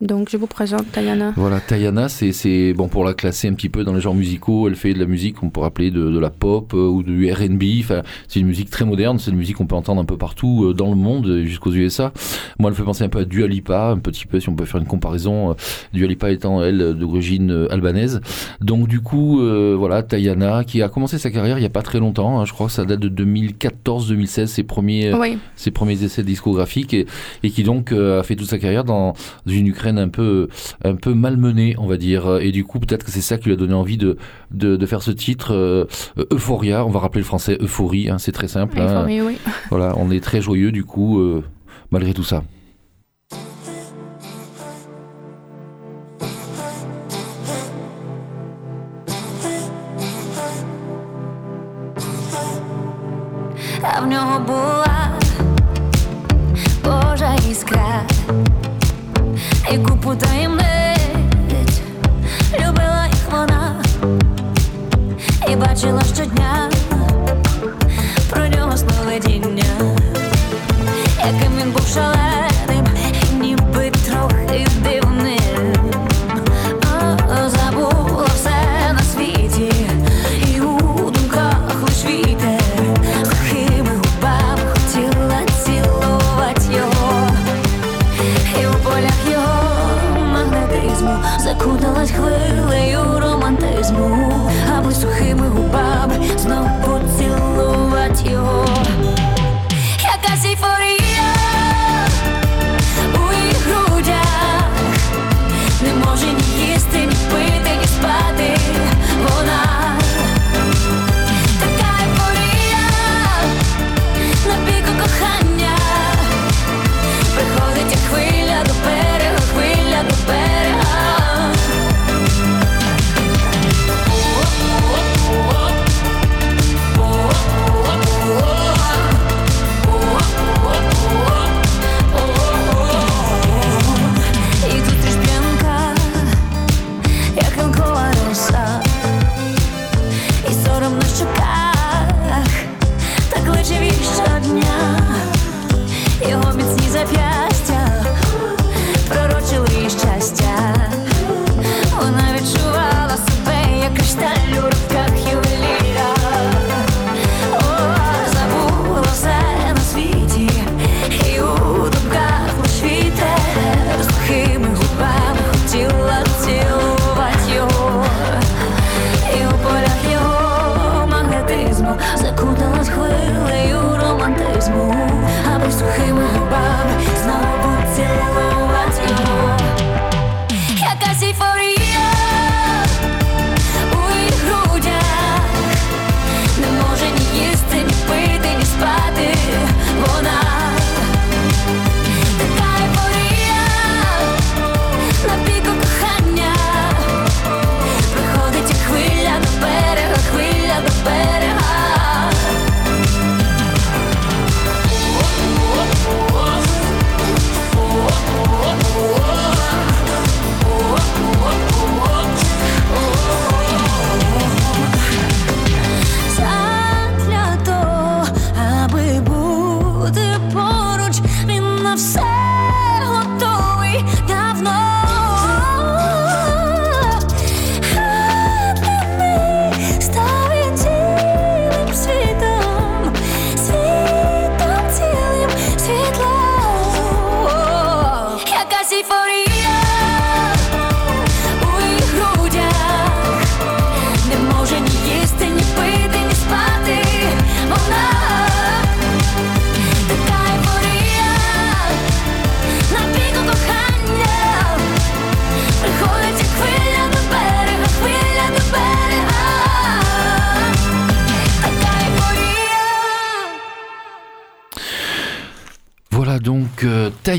donc 0.00 0.30
je 0.30 0.38
vous 0.38 0.46
présente 0.46 0.90
Tayana. 0.92 1.34
Voilà, 1.36 1.60
Tayana, 1.60 2.08
c'est 2.08 2.72
bon 2.72 2.88
pour 2.88 3.04
la 3.04 3.12
classer 3.12 3.48
un 3.48 3.52
petit 3.52 3.68
peu 3.68 3.84
dans 3.84 3.92
les 3.92 4.00
genres 4.00 4.14
musicaux. 4.14 4.66
Elle 4.66 4.74
fait 4.74 4.94
de 4.94 4.98
la 4.98 5.04
musique 5.04 5.36
qu'on 5.36 5.50
pourrait 5.50 5.66
appeler 5.66 5.90
de, 5.90 6.08
de, 6.08 6.18
la 6.18 6.30
pop 6.30 6.72
euh, 6.72 6.88
ou 6.88 7.02
du 7.02 7.30
R&B. 7.30 7.64
Enfin, 7.80 8.02
c'est 8.26 8.40
une 8.40 8.46
musique 8.46 8.70
très 8.70 8.86
moderne. 8.86 9.18
C'est 9.18 9.30
une 9.30 9.36
musique 9.36 9.56
qu'on 9.56 9.66
peut 9.66 9.76
entendre 9.76 10.00
un 10.00 10.06
peu 10.06 10.16
partout 10.16 10.64
euh, 10.64 10.72
dans 10.72 10.88
le 10.88 10.96
monde, 10.96 11.42
jusqu'aux 11.44 11.72
USA. 11.72 12.12
Moi, 12.58 12.70
elle 12.70 12.72
me 12.72 12.76
fait 12.76 12.82
penser 12.82 13.04
un 13.04 13.10
peu 13.10 13.18
à 13.18 13.24
Dua 13.26 13.46
Lipa, 13.46 13.90
un 13.90 13.98
petit 13.98 14.24
peu 14.24 14.40
si 14.40 14.48
on 14.48 14.54
peut 14.54 14.64
faire 14.64 14.80
une 14.80 14.86
comparaison. 14.86 15.50
Euh, 15.50 15.54
Dua 15.92 16.08
Lipa 16.08 16.30
étant 16.30 16.64
elle 16.64 16.94
d'origine 16.94 17.68
albanaise. 17.70 18.22
Donc 18.62 18.88
du 18.88 19.00
coup, 19.00 19.42
euh, 19.42 19.76
voilà, 19.78 20.02
Tayana 20.02 20.64
qui 20.64 20.80
a 20.80 20.88
commencé 20.88 21.18
sa 21.18 21.30
carrière 21.30 21.58
il 21.58 21.62
y 21.62 21.66
a 21.66 21.70
pas 21.70 21.82
très 21.82 21.98
longtemps. 21.98 22.40
Hein, 22.40 22.46
je 22.46 22.54
crois 22.54 22.68
que 22.68 22.72
ça 22.72 22.86
date 22.86 23.00
de 23.00 23.24
2014-2016 23.24 24.46
ses 24.46 24.62
premiers 24.62 25.12
oui. 25.14 25.38
ses 25.56 25.70
premiers 25.70 26.02
essais 26.02 26.22
discographiques 26.22 26.94
et, 26.94 27.06
et 27.42 27.50
qui 27.50 27.62
donc 27.64 27.92
a 27.92 28.22
fait 28.22 28.36
toute 28.36 28.48
sa 28.48 28.58
carrière 28.58 28.84
dans 28.84 29.14
une 29.46 29.66
Ukraine 29.66 29.89
un 29.98 30.08
peu, 30.08 30.48
un 30.84 30.94
peu 30.94 31.14
malmené, 31.14 31.74
on 31.78 31.86
va 31.86 31.96
dire. 31.96 32.38
Et 32.40 32.52
du 32.52 32.64
coup, 32.64 32.80
peut-être 32.80 33.04
que 33.04 33.10
c'est 33.10 33.20
ça 33.20 33.38
qui 33.38 33.46
lui 33.46 33.52
a 33.52 33.56
donné 33.56 33.74
envie 33.74 33.96
de, 33.96 34.16
de, 34.50 34.76
de 34.76 34.86
faire 34.86 35.02
ce 35.02 35.10
titre 35.10 35.54
euh, 35.54 35.84
Euphoria. 36.32 36.84
On 36.84 36.90
va 36.90 37.00
rappeler 37.00 37.20
le 37.20 37.26
français 37.26 37.58
Euphorie, 37.60 38.08
hein, 38.08 38.18
c'est 38.18 38.32
très 38.32 38.48
simple. 38.48 38.78
Euphorie, 38.78 39.18
hein. 39.18 39.24
oui. 39.26 39.38
Voilà, 39.70 39.94
on 39.96 40.10
est 40.10 40.22
très 40.22 40.40
joyeux 40.40 40.72
du 40.72 40.84
coup, 40.84 41.20
euh, 41.20 41.42
malgré 41.90 42.14
tout 42.14 42.24
ça. 42.24 42.44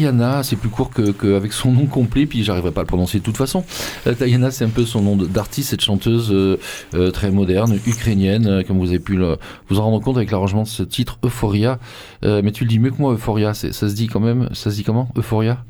Tayana, 0.01 0.41
c'est 0.41 0.55
plus 0.55 0.69
court 0.69 0.89
qu'avec 0.91 1.17
que 1.17 1.35
avec 1.35 1.53
son 1.53 1.71
nom 1.71 1.85
complet, 1.85 2.25
puis 2.25 2.43
j'arriverai 2.43 2.71
pas 2.71 2.81
à 2.81 2.83
le 2.83 2.87
prononcer 2.87 3.19
de 3.19 3.23
toute 3.23 3.37
façon. 3.37 3.63
Euh, 4.07 4.15
Tayana, 4.15 4.49
c'est 4.49 4.65
un 4.65 4.69
peu 4.69 4.83
son 4.83 5.01
nom 5.01 5.15
d'artiste, 5.15 5.69
cette 5.69 5.81
chanteuse 5.81 6.31
euh, 6.31 6.57
euh, 6.95 7.11
très 7.11 7.29
moderne, 7.29 7.77
ukrainienne, 7.85 8.63
comme 8.67 8.79
vous 8.79 8.89
avez 8.89 8.99
pu 8.99 9.15
le- 9.15 9.37
vous 9.69 9.79
en 9.79 9.83
rendre 9.83 10.01
compte 10.03 10.17
avec 10.17 10.31
l'arrangement 10.31 10.63
de 10.63 10.67
ce 10.67 10.81
titre 10.83 11.19
Euphoria. 11.23 11.77
Mais 12.23 12.51
tu 12.51 12.63
le 12.63 12.69
dis 12.69 12.79
mieux 12.79 12.89
que 12.91 12.97
moi, 12.99 13.13
Euphoria, 13.13 13.53
ça 13.53 13.71
se 13.71 13.85
dit 13.85 14.07
quand 14.07 14.19
même, 14.19 14.49
ça 14.53 14.71
se 14.71 14.75
dit 14.75 14.83
comment 14.83 15.09
Euphoria? 15.15 15.63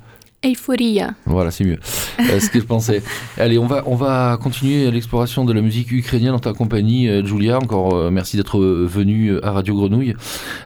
Euphoria. 0.46 1.14
Voilà, 1.26 1.52
c'est 1.52 1.64
mieux. 1.66 1.78
Euh, 2.32 2.40
ce 2.40 2.50
que 2.50 2.60
je 2.60 2.66
pensais. 2.66 3.02
Allez, 3.38 3.58
on 3.58 3.66
va, 3.66 3.84
on 3.88 3.96
va 3.96 4.38
continuer 4.42 4.90
l'exploration 4.92 5.44
de 5.44 5.54
la 5.54 5.62
musique 5.62 5.92
ukrainienne 5.92 6.34
en 6.34 6.40
ta 6.40 6.54
compagnie, 6.54 7.10
euh, 7.10 7.26
Julia. 7.26 7.58
Encore 7.58 7.96
euh, 7.96 8.12
merci 8.12 8.38
d'être 8.38 8.60
venue 8.60 9.40
à 9.42 9.52
Radio 9.52 9.76
Grenouille. 9.76 10.14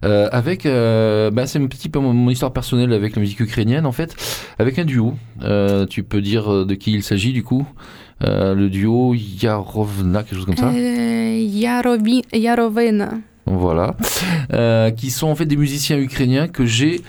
Euh, 0.03 0.27
avec, 0.31 0.65
euh, 0.65 1.31
bah, 1.31 1.47
c'est 1.47 1.60
un 1.60 1.67
petit 1.67 1.89
peu 1.89 1.99
mon, 1.99 2.29
histoire 2.29 2.51
personnelle 2.51 2.91
avec 2.93 3.15
la 3.15 3.21
musique 3.21 3.39
ukrainienne, 3.39 3.86
en 3.86 3.91
fait, 3.91 4.15
avec 4.60 4.77
un 4.79 4.86
duo. 4.86 5.13
Euh, 5.43 5.86
tu 5.86 6.03
peux 6.03 6.21
dire 6.21 6.65
de 6.65 6.73
qui 6.75 6.93
il 6.93 7.03
s'agit, 7.03 7.31
du 7.31 7.43
coup 7.43 7.65
Le 8.21 8.67
duo 8.67 9.13
Yarovna, 9.13 10.23
quelque 10.23 10.36
chose 10.36 10.45
comme 10.45 10.58
ça 10.58 10.71
Yarovi- 10.71 12.25
Yarovena. 12.34 13.13
voilà, 13.45 13.95
qui 14.97 15.10
sont 15.12 15.27
en 15.27 15.36
fait 15.36 15.45
des 15.45 15.58
musiciens 15.58 15.97
ukrainiens 15.97 16.47
que 16.47 16.65
j'ai 16.65 17.01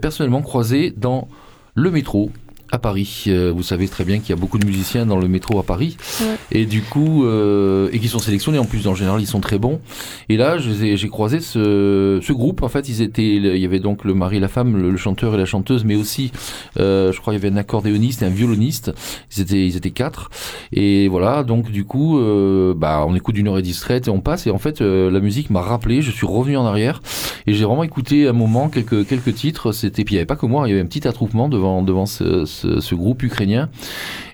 personnellement 0.00 0.42
croisés 0.42 0.92
dans 0.96 1.28
le 1.74 1.90
métro 1.90 2.30
à 2.72 2.78
Paris. 2.78 3.24
Euh, 3.28 3.52
vous 3.54 3.62
savez 3.62 3.88
très 3.88 4.04
bien 4.04 4.18
qu'il 4.18 4.30
y 4.30 4.32
a 4.32 4.36
beaucoup 4.40 4.58
de 4.58 4.66
musiciens 4.66 5.06
dans 5.06 5.18
le 5.18 5.28
métro 5.28 5.58
à 5.58 5.62
Paris, 5.62 5.96
Ouais. 6.20 6.36
et 6.52 6.66
du 6.66 6.82
coup, 6.82 7.24
euh, 7.24 7.88
et 7.92 7.98
qui 7.98 8.08
sont 8.08 8.18
sélectionnés 8.18 8.58
en 8.58 8.64
plus 8.64 8.86
en 8.86 8.94
général, 8.94 9.20
ils 9.20 9.26
sont 9.26 9.40
très 9.40 9.58
bons. 9.58 9.80
Et 10.28 10.36
là, 10.36 10.58
j'ai 10.58 11.08
croisé 11.08 11.40
ce, 11.40 12.20
ce 12.22 12.32
groupe. 12.32 12.62
En 12.62 12.68
fait, 12.68 12.88
ils 12.88 13.02
étaient, 13.02 13.34
il 13.36 13.56
y 13.58 13.64
avait 13.64 13.80
donc 13.80 14.04
le 14.04 14.14
mari 14.14 14.36
et 14.36 14.40
la 14.40 14.48
femme, 14.48 14.76
le, 14.76 14.90
le 14.90 14.96
chanteur 14.96 15.34
et 15.34 15.38
la 15.38 15.44
chanteuse, 15.46 15.84
mais 15.84 15.96
aussi, 15.96 16.32
euh, 16.78 17.12
je 17.12 17.20
crois, 17.20 17.32
il 17.32 17.36
y 17.36 17.40
avait 17.40 17.52
un 17.52 17.56
accordéoniste 17.56 18.22
et 18.22 18.26
un 18.26 18.30
violoniste. 18.30 18.92
Ils 19.36 19.42
étaient, 19.42 19.66
ils 19.66 19.76
étaient 19.76 19.90
quatre. 19.90 20.30
Et 20.72 21.08
voilà, 21.08 21.42
donc 21.42 21.70
du 21.70 21.84
coup, 21.84 22.18
euh, 22.18 22.74
bah, 22.76 23.04
on 23.06 23.14
écoute 23.14 23.34
d'une 23.34 23.48
heure 23.48 23.58
et 23.58 23.62
dix 23.62 23.74
straight 23.74 24.06
et 24.06 24.10
on 24.10 24.20
passe. 24.20 24.46
Et 24.46 24.50
en 24.50 24.58
fait, 24.58 24.80
euh, 24.80 25.10
la 25.10 25.20
musique 25.20 25.50
m'a 25.50 25.60
rappelé. 25.62 26.02
Je 26.02 26.10
suis 26.10 26.26
revenu 26.26 26.56
en 26.56 26.64
arrière 26.64 27.02
et 27.46 27.54
j'ai 27.54 27.64
vraiment 27.64 27.84
écouté 27.84 28.28
un 28.28 28.32
moment 28.32 28.68
quelques 28.68 29.06
quelques 29.06 29.34
titres. 29.34 29.72
C'était 29.72 30.04
puis 30.04 30.14
il 30.14 30.16
n'y 30.16 30.20
avait 30.20 30.26
pas 30.26 30.36
que 30.36 30.46
moi, 30.46 30.66
il 30.66 30.70
y 30.70 30.72
avait 30.74 30.82
un 30.82 30.86
petit 30.86 31.06
attroupement 31.08 31.48
devant 31.48 31.82
devant 31.82 32.06
ce, 32.06 32.44
ce, 32.44 32.59
ce 32.80 32.94
groupe 32.94 33.22
ukrainien. 33.22 33.68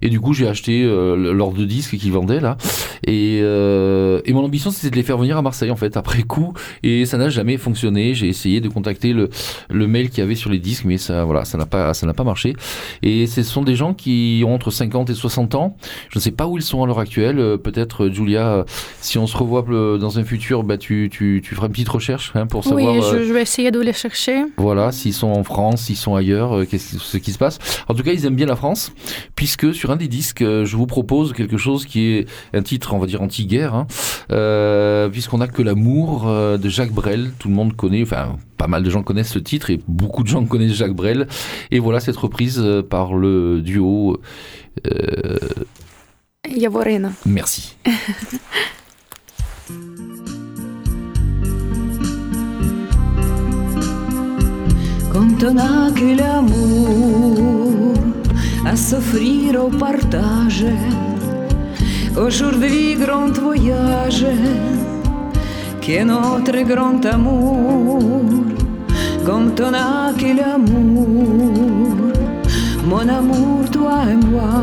Et 0.03 0.09
du 0.09 0.21
coup, 0.21 0.33
j'ai 0.35 0.47
acheté 0.49 0.83
euh, 0.85 1.33
leurs 1.33 1.53
deux 1.53 1.67
disques 1.67 1.97
qu'ils 1.97 2.13
vendaient 2.13 2.41
là. 2.41 2.57
Et, 3.07 3.41
euh, 3.43 4.21
et 4.25 4.33
mon 4.33 4.45
ambition, 4.45 4.71
c'était 4.71 4.91
de 4.91 4.97
les 4.97 5.03
faire 5.03 5.19
venir 5.19 5.37
à 5.37 5.43
Marseille 5.43 5.71
en 5.71 5.77
fait 5.77 5.97
après 5.97 6.23
coup. 6.23 6.53
Et 6.83 7.05
ça 7.07 7.19
n'a 7.19 7.29
jamais 7.29 7.57
fonctionné. 7.57 8.15
J'ai 8.15 8.29
essayé 8.29 8.61
de 8.61 8.69
contacter 8.69 9.13
le 9.13 9.31
le 9.71 9.87
mail 9.87 10.11
qu'il 10.11 10.19
y 10.19 10.23
avait 10.23 10.35
sur 10.35 10.51
les 10.51 10.59
disques, 10.59 10.85
mais 10.85 10.99
ça 10.99 11.25
voilà, 11.25 11.45
ça 11.45 11.59
n'a 11.59 11.67
pas 11.67 11.95
ça 11.95 12.07
n'a 12.07 12.15
pas 12.15 12.25
marché. 12.25 12.55
Et 13.03 13.27
ce 13.27 13.43
sont 13.43 13.63
des 13.63 13.75
gens 13.77 13.95
qui 13.95 14.43
ont 14.47 14.55
entre 14.55 14.71
50 14.71 15.11
et 15.11 15.15
60 15.15 15.55
ans. 15.55 15.77
Je 16.11 16.19
ne 16.19 16.23
sais 16.23 16.31
pas 16.31 16.47
où 16.47 16.57
ils 16.57 16.63
sont 16.63 16.83
à 16.83 16.87
l'heure 16.87 16.99
actuelle. 16.99 17.39
Euh, 17.39 17.57
Peut-être, 17.57 18.09
Julia, 18.09 18.49
euh, 18.49 18.65
si 19.01 19.19
on 19.19 19.27
se 19.27 19.37
revoit 19.37 19.63
dans 19.99 20.19
un 20.19 20.25
futur, 20.25 20.63
bah, 20.63 20.79
tu, 20.79 21.09
tu, 21.11 21.43
tu 21.45 21.55
feras 21.55 21.67
une 21.67 21.73
petite 21.73 21.89
recherche 21.89 22.33
hein, 22.35 22.47
pour 22.47 22.63
savoir 22.65 22.95
Oui, 22.95 23.01
je, 23.03 23.25
je 23.25 23.33
vais 23.33 23.43
essayer 23.43 23.71
de 23.71 23.81
les 23.81 23.93
chercher. 23.93 24.45
voilà, 24.57 24.93
s'ils 24.93 25.15
sont 25.15 25.29
en 25.29 25.43
France, 25.43 25.83
s'ils 25.83 25.97
sont 25.97 26.15
ailleurs, 26.15 26.67
qu'est-ce 26.69 26.99
ce 26.99 27.17
qui 27.17 27.33
se 27.33 27.39
passe. 27.39 27.59
En 27.89 27.95
tout 27.95 28.03
cas, 28.03 28.13
ils 28.17 28.27
aiment 28.27 28.35
bien 28.37 28.47
la 28.47 28.57
France, 28.57 28.93
puisque 29.35 29.75
sur 29.75 29.91
un 29.91 29.97
des 29.97 30.09
disques, 30.09 30.43
euh, 30.43 30.65
je 30.65 30.77
vous 30.77 30.87
propose 30.87 31.33
quelque 31.33 31.57
chose 31.57 31.85
qui 31.87 32.07
est 32.09 32.27
un 32.53 32.63
titre, 32.63 32.93
on 32.95 32.99
va 32.99 33.07
dire, 33.07 33.23
anti-guerre, 33.23 33.75
hein, 33.75 33.87
euh, 34.33 35.09
puisqu'on 35.09 35.41
a 35.41 35.47
que 35.49 35.63
l'amour 35.63 36.27
euh, 36.27 36.57
de 36.59 36.69
Jacques 36.69 36.93
Brel. 36.93 37.31
Tout 37.39 37.49
le 37.49 37.55
monde 37.55 37.77
connaît, 37.77 38.03
enfin, 38.03 38.37
pas 38.57 38.67
mal 38.67 38.83
de 38.83 38.91
gens 38.91 39.03
connaissent 39.03 39.33
ce 39.33 39.39
titre 39.39 39.71
et 39.71 39.81
beaucoup 39.87 40.23
de 40.23 40.29
gens 40.29 40.45
connaissent 40.47 40.73
Jacques 40.75 40.95
Brel. 40.97 41.29
Et 41.71 41.79
voilà 41.79 42.01
cette 42.01 42.17
reprise 42.17 42.63
par 42.91 43.15
le 43.15 43.61
duo. 43.61 44.21
euh, 44.87 45.37
Yavorena. 46.49 47.13
merci. 47.25 47.77
Quand 55.13 55.43
on 55.45 55.57
a 55.57 55.91
que 55.93 56.17
l'amour 56.19 57.56
à 58.67 58.75
s'offrir 58.75 59.65
au 59.65 59.69
partage, 59.69 60.67
aujourd'hui 62.17 62.97
grand 62.97 63.31
voyage, 63.39 64.27
qui 65.81 65.93
est 65.93 66.05
notre 66.05 66.59
grand 66.63 67.05
amour. 67.07 68.01
Quand 69.25 69.61
on 69.61 69.73
a 69.75 70.13
que 70.21 70.31
l'amour, 70.39 71.07
mon 72.85 73.09
amour, 73.09 73.71
toi 73.71 73.99
et 74.13 74.27
moi, 74.27 74.55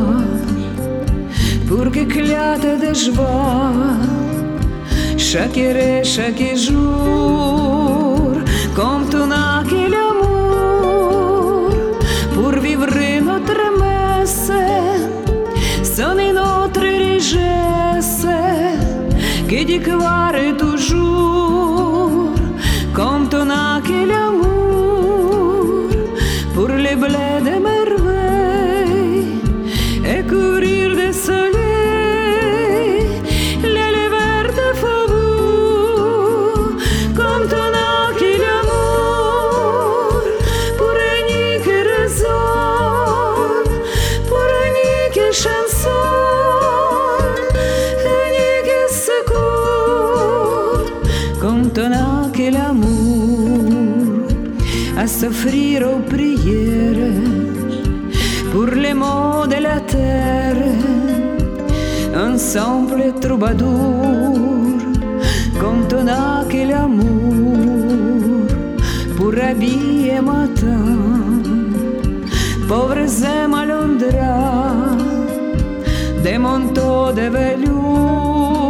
pour 1.66 1.90
qu'éclate 1.90 2.68
de 2.84 2.92
joie, 2.92 3.72
chaque 5.16 5.56
heure 5.56 6.04
chaque 6.04 6.56
jour, 6.56 7.83
you 19.74 19.80
could 19.80 19.98
walk 19.98 20.33
ensemble 62.56 63.12
troubadour, 63.20 64.78
quand 65.60 65.92
on 65.92 66.06
a 66.06 66.44
que 66.48 66.62
l'amour 66.68 68.46
pour 69.16 69.34
habiller 69.42 70.20
matin, 70.20 71.42
pauvres 72.68 73.24
et 73.24 73.46
malondras, 73.48 74.96
des 76.22 76.38
manteaux 76.38 77.10
de 77.12 77.28
velours, 77.36 78.62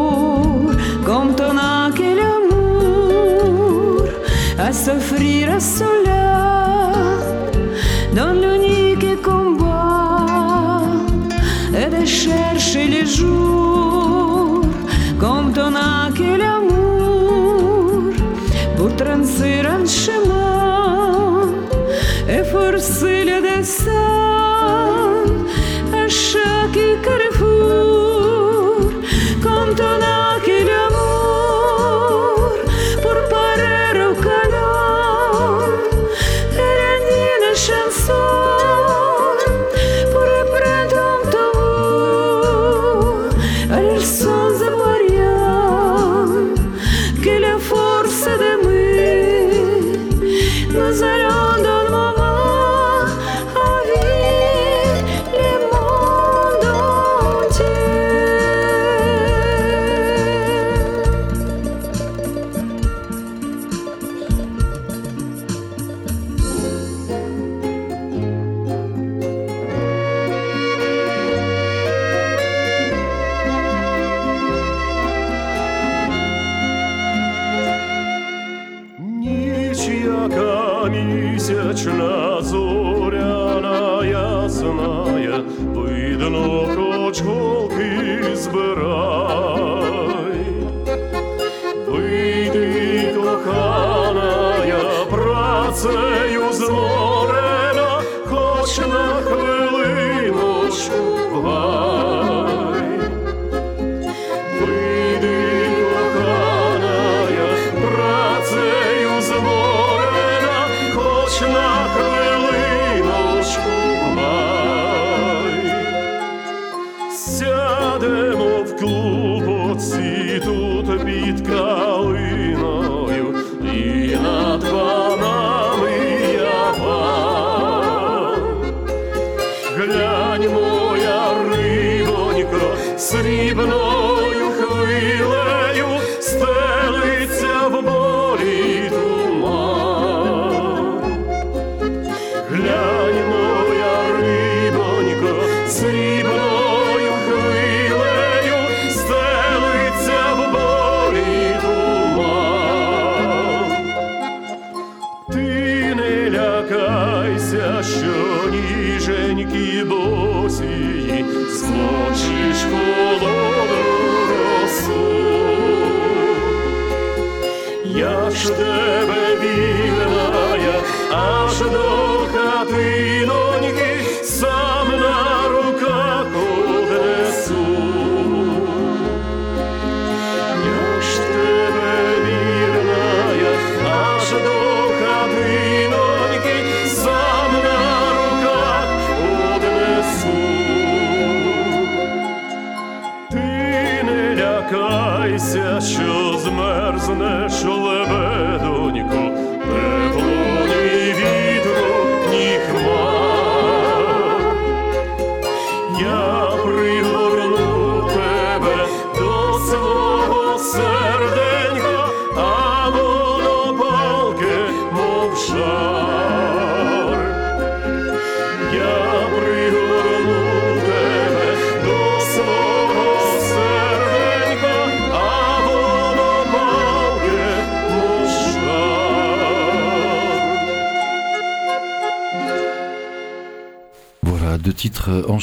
quand 1.05 1.39
on 1.49 1.57
a 1.59 1.91
que 1.93 2.09
l'amour 2.21 4.05
à 4.59 4.73
s'offrir 4.73 5.53
à 5.53 5.61
pour 19.35 19.41
tracer 19.41 19.61
un 19.61 19.85
chemin 19.87 21.49
et 22.29 22.45
forcer 22.45 23.25
le 23.25 23.41
destin 23.43 23.91
à 25.93 26.09
chaque 26.09 26.79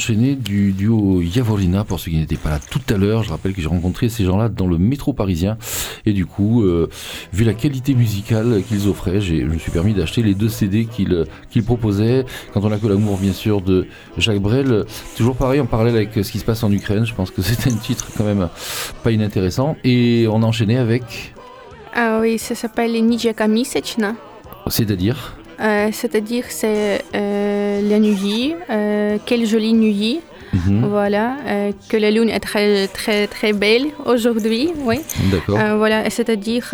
enchaînés 0.02 0.34
du 0.34 0.72
duo 0.72 1.20
Yavorina, 1.22 1.84
pour 1.84 2.00
ceux 2.00 2.10
qui 2.10 2.16
n'étaient 2.18 2.34
pas 2.34 2.50
là 2.50 2.58
tout 2.58 2.80
à 2.92 2.96
l'heure. 2.98 3.22
Je 3.22 3.30
rappelle 3.30 3.52
que 3.52 3.60
j'ai 3.62 3.68
rencontré 3.68 4.08
ces 4.08 4.24
gens-là 4.24 4.48
dans 4.48 4.66
le 4.66 4.76
métro 4.76 5.12
parisien. 5.12 5.56
Et 6.06 6.12
du 6.12 6.26
coup, 6.26 6.64
euh, 6.64 6.88
vu 7.32 7.44
la 7.44 7.54
qualité 7.54 7.94
musicale 7.94 8.62
qu'ils 8.66 8.88
offraient, 8.88 9.20
j'ai- 9.20 9.42
je 9.42 9.46
me 9.46 9.58
suis 9.58 9.70
permis 9.70 9.94
d'acheter 9.94 10.24
les 10.24 10.34
deux 10.34 10.48
CD 10.48 10.86
qu'ils 10.86 11.62
proposaient. 11.64 12.24
Quand 12.52 12.64
on 12.64 12.72
a 12.72 12.78
que 12.78 12.88
l'amour, 12.88 13.16
bien 13.18 13.32
sûr, 13.32 13.60
de 13.60 13.86
Jacques 14.18 14.40
Brel. 14.40 14.86
Toujours 15.16 15.36
pareil, 15.36 15.60
en 15.60 15.66
parallèle 15.66 15.94
avec 15.94 16.10
ce 16.14 16.32
qui 16.32 16.40
se 16.40 16.44
passe 16.44 16.64
en 16.64 16.72
Ukraine. 16.72 17.06
Je 17.06 17.14
pense 17.14 17.30
que 17.30 17.40
c'était 17.42 17.70
un 17.70 17.76
titre 17.76 18.08
quand 18.18 18.24
même 18.24 18.48
pas 19.04 19.12
inintéressant. 19.12 19.76
Et 19.84 20.26
on 20.28 20.42
a 20.42 20.46
enchaîné 20.46 20.78
avec, 20.78 21.32
Ah 21.94 22.18
oui, 22.20 22.38
ça 22.38 22.56
s'appelle 22.56 22.92
Nijaka 23.06 23.46
Misechna. 23.46 24.16
c'est-à-dire, 24.66 25.36
Euh, 25.62 25.88
C'est-à-dire, 25.92 26.44
c'est 26.48 27.02
euh, 27.14 27.80
la 27.90 27.98
nuit. 27.98 28.54
euh, 28.70 29.18
quelle 29.26 29.46
jolie 29.46 29.72
nuit. 29.74 30.20
Mhm, 30.52 30.84
Voilà. 30.90 31.36
que 31.88 31.96
la 31.96 32.10
lune 32.10 32.28
est 32.28 32.40
très, 32.40 32.86
très, 32.88 33.26
très 33.26 33.52
belle 33.54 33.86
aujourd'hui. 34.04 34.70
Oui. 34.84 34.98
d'accord. 35.30 35.58
Voilà, 35.78 36.10
c'est-à-dire, 36.10 36.66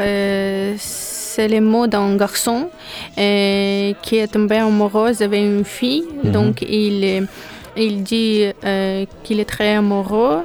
c'est 0.79 1.47
les 1.49 1.61
mots 1.61 1.87
d'un 1.87 2.17
garçon 2.17 2.71
qui 3.15 4.17
est 4.23 4.33
tombé 4.33 4.57
amoureux 4.57 5.13
avec 5.23 5.41
une 5.41 5.65
fille. 5.65 6.03
Mhm. 6.25 6.33
Donc, 6.33 6.63
il, 6.63 7.29
il 7.77 8.03
dit 8.03 8.47
euh, 8.65 9.05
qu'il 9.23 9.39
est 9.39 9.45
très 9.57 9.75
amoureux. 9.75 10.41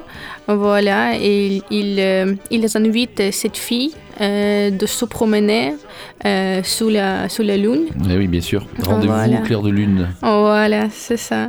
Voilà, 0.46 1.16
et 1.18 1.62
il, 1.70 1.96
euh, 1.98 2.34
il 2.50 2.64
invite 2.76 3.32
cette 3.32 3.56
fille 3.56 3.92
euh, 4.20 4.70
de 4.70 4.86
se 4.86 5.04
promener 5.04 5.74
euh, 6.24 6.60
sous, 6.62 6.88
la, 6.88 7.28
sous 7.28 7.42
la 7.42 7.56
lune. 7.56 7.86
Eh 8.10 8.16
oui, 8.16 8.26
bien 8.26 8.40
sûr. 8.40 8.66
Rendez-vous 8.82 9.12
Voilà. 9.12 9.38
au 9.38 9.42
clair 9.42 9.62
de 9.62 9.70
lune. 9.70 10.08
Voilà, 10.22 10.88
c'est 10.90 11.16
ça. 11.16 11.48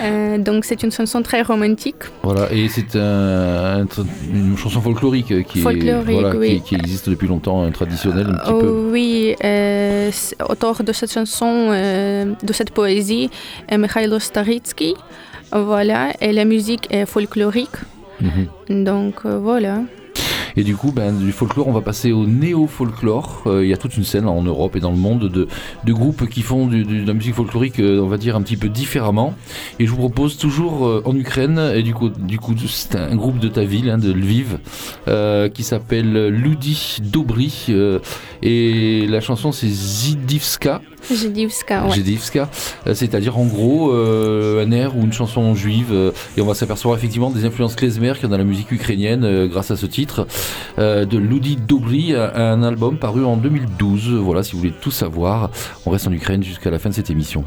Euh, 0.00 0.38
donc, 0.38 0.64
c'est 0.64 0.82
une 0.82 0.92
chanson 0.92 1.22
très 1.22 1.42
romantique. 1.42 2.02
Voilà, 2.22 2.52
et 2.52 2.68
c'est 2.68 2.94
un- 2.96 3.80
un 3.80 3.84
tra- 3.84 4.06
une 4.32 4.56
chanson 4.56 4.80
folklorique 4.80 5.26
qui, 5.46 5.58
est, 5.58 5.62
Folklorique, 5.62 6.20
voilà, 6.20 6.36
oui. 6.36 6.60
qui, 6.60 6.60
qui 6.62 6.74
existe 6.76 7.08
depuis 7.10 7.28
longtemps, 7.28 7.62
un 7.62 7.70
traditionnel 7.70 8.26
un 8.28 8.34
petit 8.38 8.52
Oh, 8.52 8.60
peu. 8.60 8.88
oui, 8.92 9.34
euh, 9.44 10.08
c'est- 10.12 10.36
auteur 10.42 10.82
de 10.84 10.92
cette 10.92 11.12
chanson, 11.12 11.70
de 11.70 12.52
cette 12.52 12.70
poésie, 12.70 13.30
est 13.68 13.78
Mikhailo 13.78 14.18
Staritsky. 14.18 14.94
Voilà, 15.52 16.12
et 16.20 16.32
la 16.32 16.44
musique 16.44 16.86
est 16.90 17.06
folklorique. 17.06 17.76
Mhm. 18.20 18.84
Donc 18.84 19.24
voilà. 19.24 19.80
Et 20.58 20.64
du 20.64 20.74
coup, 20.74 20.90
ben, 20.90 21.12
du 21.12 21.30
folklore, 21.30 21.68
on 21.68 21.72
va 21.72 21.82
passer 21.82 22.10
au 22.10 22.26
néo-folklore. 22.26 23.44
Euh, 23.46 23.64
Il 23.64 23.70
y 23.70 23.72
a 23.72 23.76
toute 23.76 23.96
une 23.96 24.02
scène 24.02 24.26
en 24.26 24.42
Europe 24.42 24.74
et 24.74 24.80
dans 24.80 24.90
le 24.90 24.96
monde 24.96 25.28
de, 25.28 25.46
de 25.84 25.92
groupes 25.92 26.28
qui 26.28 26.42
font 26.42 26.66
de 26.66 27.06
la 27.06 27.14
musique 27.14 27.36
folklorique, 27.36 27.78
euh, 27.78 28.00
on 28.00 28.08
va 28.08 28.16
dire, 28.16 28.34
un 28.34 28.42
petit 28.42 28.56
peu 28.56 28.68
différemment. 28.68 29.34
Et 29.78 29.86
je 29.86 29.90
vous 29.92 29.98
propose 29.98 30.36
toujours 30.36 30.84
euh, 30.84 31.00
en 31.04 31.14
Ukraine, 31.14 31.60
et 31.76 31.84
du 31.84 31.94
coup, 31.94 32.08
du 32.08 32.40
coup 32.40 32.56
c'est 32.66 32.96
un 32.96 33.14
groupe 33.14 33.38
de 33.38 33.46
ta 33.46 33.62
ville, 33.62 33.88
hein, 33.88 33.98
de 33.98 34.12
Lviv, 34.12 34.58
qui 35.54 35.62
s'appelle 35.62 36.26
Ludi 36.26 36.98
Dobry. 37.02 37.66
euh, 37.68 38.00
et 38.42 39.06
la 39.06 39.20
chanson, 39.20 39.52
c'est 39.52 39.68
Zidivska. 39.68 40.82
Jedivska, 41.10 41.86
ouais. 41.86 42.46
Euh, 42.86 42.94
c'est-à-dire 42.94 43.38
en 43.38 43.44
gros 43.44 43.92
euh, 43.92 44.64
un 44.64 44.70
air 44.72 44.96
ou 44.96 45.02
une 45.02 45.12
chanson 45.12 45.54
juive, 45.54 45.92
euh, 45.92 46.12
et 46.36 46.40
on 46.40 46.46
va 46.46 46.54
s'apercevoir 46.54 46.96
effectivement 46.98 47.30
des 47.30 47.44
influences 47.44 47.76
klezmer 47.76 48.12
qu'il 48.14 48.22
y 48.22 48.26
a 48.26 48.28
dans 48.28 48.38
la 48.38 48.44
musique 48.44 48.70
ukrainienne 48.72 49.46
grâce 49.46 49.70
à 49.70 49.76
ce 49.76 49.86
titre 49.86 50.26
de 50.78 51.18
Ludi 51.18 51.56
Dobry, 51.56 52.14
un, 52.14 52.32
un 52.34 52.62
album 52.62 52.98
paru 52.98 53.24
en 53.24 53.36
2012. 53.36 54.14
Voilà, 54.14 54.42
si 54.42 54.52
vous 54.52 54.58
voulez 54.58 54.74
tout 54.80 54.90
savoir, 54.90 55.50
on 55.86 55.90
reste 55.90 56.06
en 56.06 56.12
Ukraine 56.12 56.42
jusqu'à 56.42 56.70
la 56.70 56.78
fin 56.78 56.88
de 56.88 56.94
cette 56.94 57.10
émission. 57.10 57.44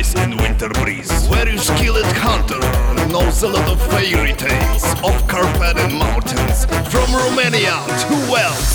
Eyes 0.00 0.14
in 0.14 0.36
winter 0.38 0.68
breeze. 0.68 1.26
Very 1.26 1.58
skilled 1.58 2.04
hunter 2.16 2.60
knows 3.08 3.42
a 3.42 3.48
lot 3.48 3.68
of 3.68 3.80
fairy 3.90 4.32
tales 4.32 4.84
of 5.04 5.14
Carpathian 5.28 5.98
mountains, 5.98 6.64
from 6.90 7.08
Romania 7.14 7.76
to 8.02 8.14
Wales. 8.32 8.72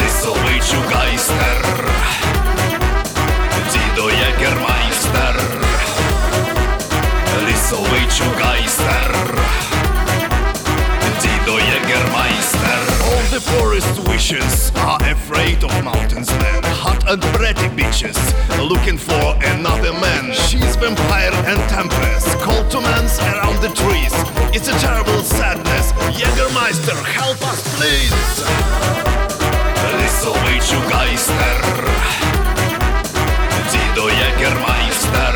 Lissoviciu 0.00 0.80
Geister, 0.90 1.60
Dido 3.72 4.06
Jägermeister, 4.20 5.36
Lissoviciu 7.46 8.30
Geister. 8.38 9.69
Jägermeister. 11.90 12.80
All 13.10 13.24
the 13.34 13.40
forest 13.40 14.08
wishes 14.08 14.70
are 14.76 15.00
afraid 15.10 15.64
of 15.64 15.72
mountains 15.82 16.30
men. 16.38 16.62
Hot 16.86 17.02
and 17.10 17.20
pretty 17.34 17.66
bitches 17.74 18.14
looking 18.62 18.96
for 18.96 19.34
another 19.42 19.92
man. 19.94 20.32
She's 20.32 20.76
vampire 20.76 21.34
and 21.50 21.58
tempest. 21.68 22.28
Cold 22.46 22.70
to 22.70 22.80
men's 22.80 23.18
around 23.18 23.58
the 23.60 23.74
trees. 23.74 24.14
It's 24.54 24.68
a 24.68 24.76
terrible 24.78 25.22
sadness. 25.22 25.90
Jägermeister, 26.14 26.94
help 27.18 27.42
us 27.50 27.60
please. 27.74 28.14
Lissoviciu 29.98 30.78
Geister. 30.86 31.58
Dido 33.72 34.06
Jägermeister. 34.06 35.34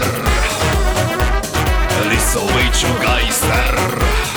Lissoviciu 2.06 2.94
Geister. 3.02 4.33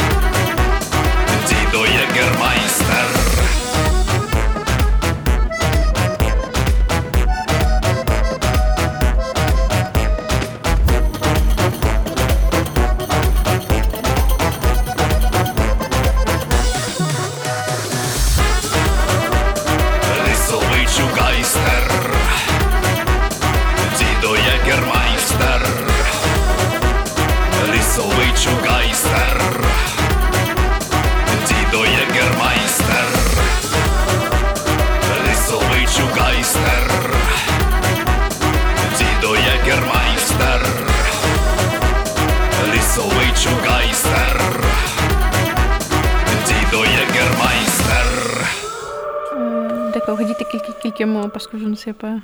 Parce 51.32 51.48
que 51.48 51.58
je 51.58 51.66
ne 51.66 51.76
sais 51.76 51.94
pas. 51.94 52.16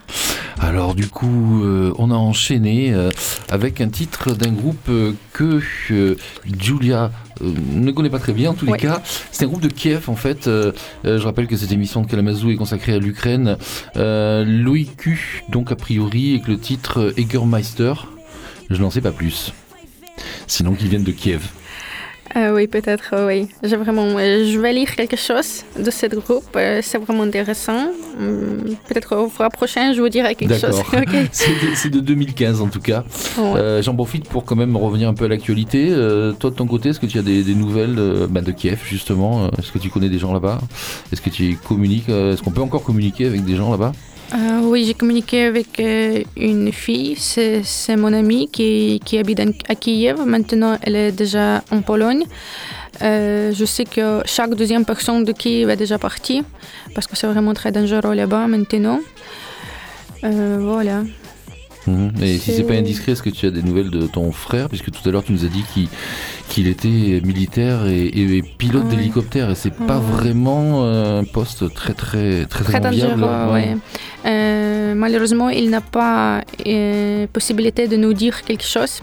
Alors 0.59 0.95
du 0.95 1.07
coup, 1.07 1.63
euh, 1.63 1.93
on 1.97 2.09
a 2.11 2.15
enchaîné 2.15 2.93
euh, 2.93 3.09
avec 3.49 3.81
un 3.81 3.89
titre 3.89 4.33
d'un 4.33 4.51
groupe 4.51 4.87
euh, 4.89 5.13
que 5.33 5.59
Julia 6.59 7.11
ne 7.41 7.91
connaît 7.91 8.09
pas 8.09 8.19
très 8.19 8.33
bien 8.33 8.51
en 8.51 8.53
tous 8.53 8.65
Ouais. 8.65 8.73
les 8.73 8.77
cas. 8.79 9.01
C'est 9.31 9.45
un 9.45 9.47
groupe 9.47 9.61
de 9.61 9.67
Kiev 9.67 10.09
en 10.09 10.15
fait. 10.15 10.45
Je 10.45 11.23
rappelle 11.23 11.47
que 11.47 11.57
cette 11.57 11.71
émission 11.71 12.01
de 12.01 12.07
Kalamazoo 12.07 12.51
est 12.51 12.55
consacrée 12.55 12.93
à 12.93 12.99
l'Ukraine. 12.99 13.57
L'OIQ, 13.95 15.43
donc 15.49 15.71
a 15.71 15.75
priori, 15.75 16.33
avec 16.35 16.47
le 16.47 16.57
titre 16.57 17.13
Egermeister. 17.17 17.93
Je 18.69 18.81
n'en 18.81 18.89
sais 18.89 19.01
pas 19.01 19.11
plus. 19.11 19.51
Sinon 20.47 20.73
qu'ils 20.73 20.87
viennent 20.89 21.03
de 21.03 21.11
Kiev. 21.11 21.47
Euh, 22.35 22.55
oui, 22.55 22.67
peut-être, 22.67 23.11
euh, 23.13 23.27
oui. 23.27 23.47
J'ai 23.61 23.75
vraiment, 23.75 24.07
euh, 24.17 24.43
je 24.51 24.57
vais 24.59 24.73
lire 24.73 24.95
quelque 24.95 25.17
chose 25.17 25.63
de 25.77 25.91
ce 25.91 26.07
groupe. 26.07 26.43
euh, 26.55 26.79
c'est 26.81 26.97
vraiment 26.97 27.23
intéressant. 27.23 27.89
Hum, 28.19 28.75
Peut-être 28.87 29.15
au 29.17 29.29
fois 29.29 29.49
prochain, 29.49 29.93
je 29.93 30.01
vous 30.01 30.09
dirai 30.09 30.33
quelque 30.33 30.57
chose. 30.57 30.77
D'accord. 30.77 31.01
Ok. 31.01 31.15
C'est 31.31 31.51
de, 31.51 31.75
c'est 31.75 31.89
de 31.89 31.99
2015 31.99 32.61
en 32.61 32.67
tout 32.69 32.79
cas. 32.79 33.03
Ouais. 33.37 33.59
Euh, 33.59 33.81
J'en 33.83 33.93
profite 33.93 34.27
pour 34.29 34.45
quand 34.45 34.55
même 34.55 34.75
revenir 34.77 35.09
un 35.09 35.13
peu 35.13 35.25
à 35.25 35.27
l'actualité. 35.27 35.89
Euh, 35.91 36.31
toi 36.31 36.49
de 36.49 36.55
ton 36.55 36.65
côté, 36.65 36.89
est-ce 36.89 36.99
que 36.99 37.05
tu 37.05 37.19
as 37.19 37.21
des, 37.23 37.43
des 37.43 37.55
nouvelles 37.55 37.99
bah, 38.29 38.41
de 38.41 38.51
Kiev 38.51 38.79
justement? 38.89 39.49
Est-ce 39.59 39.71
que 39.71 39.79
tu 39.79 39.89
connais 39.89 40.09
des 40.09 40.19
gens 40.19 40.33
là-bas? 40.33 40.59
Est-ce 41.11 41.21
que 41.21 41.29
tu 41.29 41.57
communiques? 41.67 42.09
Est-ce 42.09 42.41
qu'on 42.41 42.51
peut 42.51 42.61
encore 42.61 42.83
communiquer 42.83 43.25
avec 43.27 43.43
des 43.45 43.55
gens 43.55 43.69
là-bas? 43.69 43.91
Euh, 44.33 44.61
oui, 44.63 44.85
j'ai 44.85 44.95
communiqué 44.95 45.43
avec 45.43 45.79
euh, 45.79 46.23
une 46.35 46.71
fille, 46.71 47.15
c'est 47.17 47.95
mon 47.95 48.11
amie 48.13 48.47
qui, 48.49 48.99
habite 49.17 49.41
à 49.67 49.75
Kiev. 49.75 50.19
Maintenant, 50.25 50.77
elle 50.81 50.95
est 50.95 51.11
déjà 51.11 51.63
en 51.71 51.81
Pologne. 51.81 52.23
Euh, 53.01 53.51
je 53.53 53.65
sais 53.65 53.85
que 53.85 54.21
chaque 54.25 54.55
deuxième 54.55 54.85
personne 54.85 55.23
de 55.23 55.31
Kiev 55.33 55.69
est 55.69 55.75
déjà 55.75 55.99
partie 55.99 56.43
parce 56.95 57.05
que 57.05 57.15
c'est 57.15 57.27
vraiment 57.27 57.53
très 57.53 57.71
dangereux 57.71 58.13
là-bas 58.13 58.47
maintenant. 58.47 58.99
Voilà. 60.21 61.03
Mhm. 61.87 62.11
Et 62.21 62.37
si 62.37 62.51
C'est- 62.53 62.63
pas 62.63 62.73
indiscret, 62.75 63.11
est-ce 63.13 63.23
que 63.23 63.29
tu 63.29 63.45
as 63.45 63.51
des 63.51 63.61
nouvelles 63.61 63.89
de 63.89 64.07
ton 64.07 64.31
frère? 64.31 64.69
Puisque 64.69 64.89
tout 64.91 65.07
à 65.07 65.11
l'heure 65.11 65.23
tu 65.23 65.33
nous 65.33 65.43
as 65.45 65.49
dit 65.49 65.63
qu'il 66.49 66.67
était 66.67 67.21
militaire 67.25 67.87
et, 67.87 68.05
et 68.07 68.41
pilote 68.57 68.85
Ouais. 68.85 68.95
d'hélicoptère 68.95 69.49
et 69.49 69.55
c'est 69.55 69.73
pas 69.73 69.97
Ouais. 69.97 70.11
vraiment 70.11 70.85
euh, 70.85 71.19
un 71.21 71.23
poste 71.25 71.73
très 71.73 71.93
très 71.93 72.45
très 72.45 72.63
très, 72.63 72.79
dangereux, 72.79 73.21
Ouais. 73.21 73.51
ouais. 73.53 73.77
Euh, 74.25 74.93
malheureusement, 74.95 75.49
il 75.49 75.69
n'a 75.69 75.81
pas 75.81 76.41
euh, 76.65 77.27
possibilité 77.33 77.87
de 77.87 77.97
nous 77.97 78.13
dire 78.13 78.43
quelque 78.43 78.63
chose. 78.65 79.01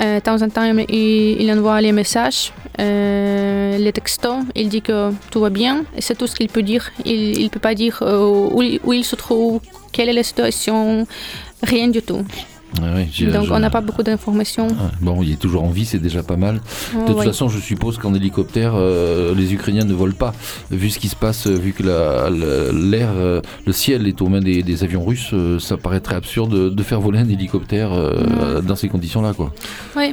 Euh, 0.00 0.16
de 0.16 0.20
temps 0.20 0.40
en 0.40 0.48
temps, 0.48 0.64
il, 0.64 1.42
il 1.42 1.52
envoie 1.52 1.80
les 1.82 1.92
messages, 1.92 2.52
euh, 2.80 3.76
les 3.78 3.92
textos. 3.92 4.38
Il 4.54 4.68
dit 4.70 4.80
que 4.82 5.10
tout 5.30 5.40
va 5.40 5.50
bien 5.50 5.84
et 5.96 6.00
c'est 6.00 6.14
tout 6.16 6.26
ce 6.26 6.34
qu'il 6.34 6.48
peut 6.48 6.62
dire. 6.62 6.90
Il 7.04 7.42
ne 7.44 7.48
peut 7.48 7.60
pas 7.60 7.74
dire 7.74 8.02
où 8.02 8.92
il 8.92 9.04
se 9.04 9.16
trouve, 9.16 9.60
quelle 9.92 10.08
est 10.08 10.14
la 10.14 10.22
situation, 10.22 11.06
rien 11.62 11.88
du 11.88 12.02
tout. 12.02 12.24
J'ai- 13.10 13.30
Donc, 13.30 13.46
on 13.50 13.58
n'a 13.58 13.70
pas 13.70 13.80
beaucoup 13.80 14.02
d'informations. 14.02 14.66
Ah, 14.78 14.90
Bon, 15.00 15.22
il 15.22 15.32
est 15.32 15.40
toujours 15.40 15.62
en 15.64 15.70
vie, 15.70 15.86
c'est 15.86 15.98
déjà 16.00 16.22
pas 16.22 16.36
mal. 16.36 16.56
De 16.92 17.06
toute 17.06 17.16
façon, 17.24 17.48
je 17.48 17.58
suppose 17.58 17.96
qu'en 17.96 18.12
hélicoptère, 18.12 18.72
euh, 18.74 19.34
les 19.34 19.54
Ukrainiens 19.54 19.84
ne 19.84 19.94
volent 19.94 20.14
pas. 20.18 20.34
Vu 20.70 20.90
ce 20.90 20.98
qui 20.98 21.08
se 21.08 21.16
passe, 21.16 21.46
euh, 21.46 21.54
vu 21.54 21.72
que 21.72 21.82
la- 21.84 22.28
la- 22.28 22.72
l'air, 22.72 23.10
euh, 23.14 23.40
le 23.66 23.72
ciel 23.72 24.06
est 24.06 24.20
aux 24.20 24.28
mains 24.28 24.40
des, 24.40 24.62
des 24.62 24.84
avions 24.84 25.04
russes, 25.04 25.30
euh, 25.32 25.58
ça 25.58 25.76
paraîtrait 25.78 26.16
absurde 26.16 26.50
de, 26.52 26.68
de 26.68 26.82
faire 26.82 27.00
voler 27.00 27.20
un 27.20 27.28
hélicoptère 27.28 27.90
dans 28.62 28.76
ces 28.76 28.88
conditions-là, 28.88 29.32
quoi. 29.32 29.52
Ouais. 29.96 30.12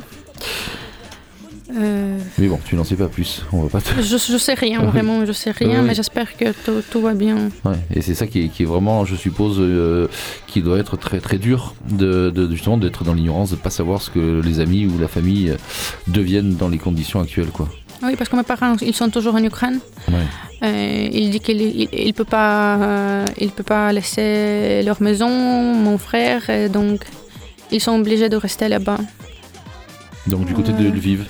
Euh, 1.75 2.17
Mais 2.37 2.47
bon, 2.47 2.59
tu 2.63 2.75
n'en 2.75 2.83
sais 2.83 2.95
pas 2.95 3.07
plus. 3.07 3.43
On 3.51 3.61
va 3.63 3.69
pas 3.69 3.81
te... 3.81 3.99
je, 4.01 4.17
je 4.17 4.37
sais 4.37 4.53
rien, 4.53 4.81
vraiment, 4.91 5.25
je 5.25 5.31
sais 5.31 5.51
rien, 5.51 5.79
Oui. 5.81 5.87
mais 5.87 5.95
j'espère 5.95 6.37
que 6.37 6.51
tout, 6.65 6.81
tout 6.91 7.01
va 7.01 7.13
bien. 7.15 7.49
Ouais, 7.65 7.73
et 7.93 8.01
c'est 8.01 8.13
ça 8.15 8.27
qui 8.27 8.45
est, 8.45 8.49
qui 8.49 8.63
est 8.63 8.65
vraiment, 8.67 9.05
je 9.05 9.15
suppose, 9.15 9.57
euh, 9.59 10.07
qui 10.47 10.61
doit 10.61 10.77
être 10.77 10.97
très 10.97 11.19
très 11.19 11.37
dur 11.37 11.73
de, 11.89 12.29
de- 12.29 12.49
justement 12.51 12.77
d'être 12.77 13.03
dans 13.03 13.13
l'ignorance, 13.13 13.49
de 13.51 13.55
pas 13.55 13.71
savoir 13.71 14.01
ce 14.01 14.11
que 14.11 14.41
les 14.43 14.59
amis 14.59 14.85
ou 14.85 14.99
la 14.99 15.07
famille 15.07 15.49
euh, 15.49 15.55
deviennent 16.07 16.55
dans 16.55 16.69
les 16.69 16.77
conditions 16.77 17.19
actuelles, 17.21 17.49
quoi. 17.51 17.67
Oui, 18.03 18.15
parce 18.17 18.29
que 18.29 18.35
mes 18.35 18.43
parents, 18.43 18.75
ils 18.81 18.93
sont 18.93 19.09
toujours 19.09 19.35
en 19.35 19.43
Ukraine. 19.43 19.79
Ouais. 20.09 20.15
Euh, 20.63 21.09
il 21.11 21.29
dit 21.31 21.39
qu'il 21.39 21.61
il, 21.61 21.87
il 21.91 22.13
peut 22.13 22.25
pas, 22.25 22.75
euh, 22.75 23.25
il 23.39 23.49
peut 23.49 23.63
pas 23.63 23.91
laisser 23.93 24.83
leur 24.83 25.01
maison, 25.01 25.29
mon 25.29 25.97
frère, 25.97 26.43
donc 26.69 27.05
ils 27.71 27.79
sont 27.81 27.97
obligés 27.97 28.29
de 28.29 28.35
rester 28.35 28.67
là-bas. 28.67 28.97
Donc 30.27 30.45
du 30.45 30.53
côté 30.53 30.71
de. 30.73 30.83
Lviv, 30.89 31.25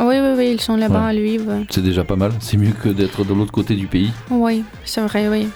Oui, 0.00 0.14
oui, 0.20 0.28
oui, 0.36 0.50
ils 0.52 0.60
sont 0.60 0.76
là-bas 0.76 1.00
Ouais. 1.00 1.08
à 1.08 1.12
Lviv. 1.12 1.50
c'est 1.70 1.82
déjà 1.82 2.04
pas 2.04 2.16
mal. 2.16 2.32
C'est 2.40 2.56
mieux 2.56 2.70
que 2.72 2.88
d'être 2.88 3.24
de 3.24 3.34
l'autre 3.34 3.52
côté 3.52 3.74
du 3.74 3.86
pays. 3.86 4.12
Oui, 4.30 4.62
c'est 4.84 5.00
vrai, 5.00 5.28
oui. 5.28 5.48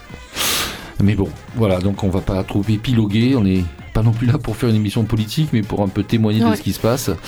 Mais 1.03 1.15
bon, 1.15 1.29
voilà, 1.55 1.79
donc 1.79 2.03
on 2.05 2.09
va 2.09 2.21
pas 2.21 2.43
trop 2.45 2.63
épiloguer, 2.69 3.35
on 3.37 3.45
est 3.47 3.65
pas 3.93 4.03
non 4.03 4.13
plus 4.13 4.27
là 4.27 4.39
pour 4.39 4.57
faire 4.57 4.69
une 4.69 4.77
émission 4.77 5.05
politique, 5.05 5.51
mais 5.53 5.63
pour 5.63 5.83
un 5.83 5.89
peu 5.89 6.03
témoigner 6.03 6.41
de 6.41 6.55
ce 6.55 6.63
qui 6.63 6.73
se 6.73 6.81
passe. 6.81 7.11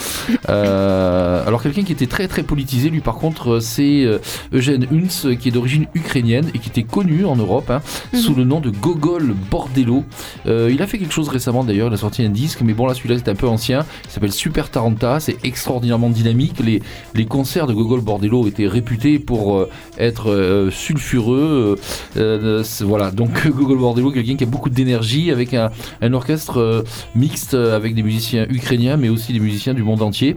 Euh, 0.48 1.46
alors 1.46 1.62
quelqu'un 1.62 1.82
qui 1.82 1.92
était 1.92 2.06
très 2.06 2.28
très 2.28 2.42
politisé, 2.42 2.90
lui 2.90 3.00
par 3.00 3.16
contre, 3.16 3.60
c'est 3.60 4.04
euh, 4.04 4.18
Eugène 4.52 4.86
Hunz, 4.92 5.26
qui 5.38 5.48
est 5.48 5.50
d'origine 5.50 5.86
ukrainienne 5.94 6.50
et 6.54 6.58
qui 6.58 6.68
était 6.68 6.82
connu 6.82 7.24
en 7.24 7.36
Europe 7.36 7.70
hein, 7.70 7.80
Mhm. 8.12 8.18
sous 8.20 8.34
le 8.34 8.44
nom 8.44 8.60
de 8.60 8.70
Gogol 8.70 9.34
Bordello. 9.50 10.04
Euh, 10.46 10.70
il 10.72 10.80
a 10.82 10.86
fait 10.86 10.98
quelque 10.98 11.12
chose 11.14 11.28
récemment 11.28 11.64
d'ailleurs, 11.64 11.88
il 11.88 11.94
a 11.94 11.96
sorti 11.96 12.22
un 12.24 12.28
disque, 12.30 12.60
mais 12.62 12.74
bon 12.74 12.86
là 12.86 12.94
celui-là 12.94 13.16
c'est 13.18 13.30
un 13.30 13.34
peu 13.34 13.48
ancien, 13.48 13.84
il 14.04 14.10
s'appelle 14.10 14.32
Super 14.32 14.70
Taranta, 14.70 15.20
c'est 15.20 15.36
extraordinairement 15.44 16.10
dynamique. 16.10 16.60
Les, 16.64 16.82
les 17.14 17.26
concerts 17.26 17.66
de 17.66 17.72
Gogol 17.74 18.00
Bordello 18.00 18.46
étaient 18.46 18.66
réputés 18.68 19.18
pour 19.18 19.56
euh, 19.56 19.70
être 19.98 20.30
euh, 20.30 20.70
sulfureux. 20.70 21.76
euh, 22.16 22.60
euh, 22.60 22.62
voilà, 22.82 23.10
donc 23.10 23.46
Gogol 23.56 23.78
Bordello, 23.78 24.10
quelqu'un 24.10 24.36
qui 24.36 24.44
a 24.44 24.46
beaucoup 24.46 24.70
d'énergie 24.70 25.30
avec 25.30 25.54
un, 25.54 25.70
un 26.00 26.12
orchestre 26.12 26.53
euh, 26.59 26.82
mixte 27.14 27.55
avec 27.55 27.94
des 27.94 28.02
musiciens 28.02 28.46
ukrainiens, 28.48 28.96
mais 28.96 29.09
aussi 29.09 29.32
des 29.32 29.40
musiciens 29.40 29.74
du 29.74 29.82
monde 29.82 30.02
entier. 30.02 30.36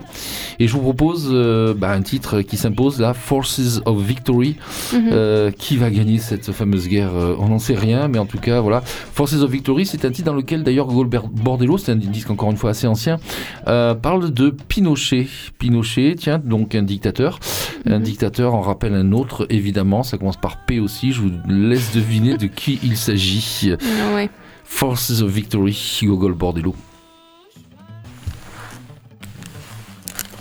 Et 0.58 0.68
je 0.68 0.72
vous 0.72 0.80
propose 0.80 1.28
euh, 1.32 1.74
bah, 1.74 1.90
un 1.92 2.02
titre 2.02 2.42
qui 2.42 2.56
s'impose, 2.56 3.00
là, 3.00 3.14
Forces 3.14 3.80
of 3.84 4.00
Victory. 4.02 4.56
Mhm. 4.92 5.08
Euh, 5.12 5.50
qui 5.50 5.76
va 5.76 5.90
gagner 5.90 6.18
cette 6.18 6.52
fameuse 6.52 6.88
guerre 6.88 7.10
Euh, 7.14 7.34
On 7.38 7.48
n'en 7.48 7.58
sait 7.58 7.74
rien, 7.74 8.08
mais 8.08 8.18
en 8.18 8.26
tout 8.26 8.38
cas, 8.38 8.60
voilà. 8.60 8.80
Forces 8.82 9.34
of 9.42 9.50
Victory, 9.50 9.86
c'est 9.86 10.04
un 10.04 10.10
titre 10.10 10.26
dans 10.26 10.34
lequel 10.36 10.62
d'ailleurs 10.62 10.86
Gogol 10.86 11.08
Bordello, 11.32 11.78
c'est 11.78 11.92
un 11.92 11.96
disque 11.96 12.30
encore 12.30 12.50
une 12.50 12.56
fois 12.56 12.70
assez 12.70 12.86
ancien, 12.86 13.18
euh, 13.66 13.94
parle 13.94 14.32
de 14.32 14.50
Pinochet. 14.68 15.26
Pinochet, 15.58 16.14
tiens, 16.18 16.38
donc 16.38 16.74
un 16.74 16.82
dictateur. 16.82 17.38
Un 17.86 17.98
Mhm. 17.98 18.02
dictateur 18.04 18.54
en 18.54 18.60
rappelle 18.60 18.94
un 18.94 19.12
autre, 19.12 19.46
évidemment. 19.50 20.02
Ça 20.02 20.18
commence 20.18 20.36
par 20.36 20.64
P 20.66 20.80
aussi. 20.80 21.12
Je 21.12 21.20
vous 21.22 21.30
laisse 21.48 21.92
deviner 21.94 22.36
de 22.36 22.46
qui 22.46 22.78
il 22.82 22.96
s'agit. 22.96 23.72
Ouais. 24.14 24.30
Forces 24.68 25.20
of 25.20 25.30
Victory, 25.30 25.76
Gogol 26.02 26.34
Bordello. 26.34 26.74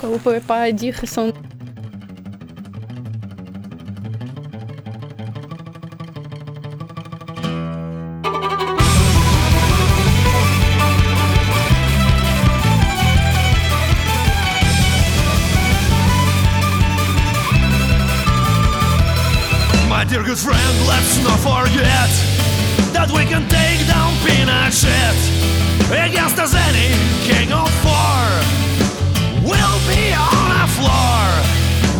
Vous 0.03 0.19
pouvez 0.19 0.39
pas 0.39 0.71
dire 0.71 0.95
son. 1.07 1.33
My 19.89 20.05
dear 20.05 20.23
good 20.23 20.37
friend, 20.37 20.87
let's 20.87 21.17
not 21.23 21.39
forget 21.39 22.46
that 22.97 23.13
we 23.13 23.29
can 23.29 23.45
take 23.45 23.85
down 23.85 24.09
Pinochet 24.25 25.13
against 25.93 26.41
us 26.41 26.57
any 26.57 26.89
king 27.29 27.53
of 27.53 27.69
war 27.85 28.25
will 29.45 29.79
be 29.85 30.09
on 30.17 30.49
a 30.57 30.65
floor. 30.73 31.21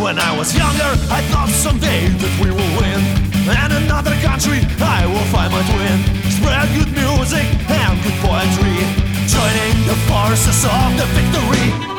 When 0.01 0.17
I 0.17 0.33
was 0.33 0.57
younger, 0.57 0.91
I 1.13 1.21
thought 1.29 1.53
someday 1.53 2.09
that 2.09 2.33
we 2.41 2.49
will 2.49 2.73
win, 2.81 3.01
and 3.45 3.69
another 3.85 4.17
country 4.25 4.65
I 4.81 5.05
will 5.05 5.27
find 5.29 5.53
my 5.53 5.61
twin. 5.69 5.97
Spread 6.33 6.65
good 6.73 6.89
music 6.89 7.45
and 7.69 7.93
good 8.01 8.17
poetry, 8.25 8.81
joining 9.29 9.77
the 9.85 9.97
forces 10.09 10.65
of 10.65 10.89
the 10.97 11.05
victory. 11.13 11.96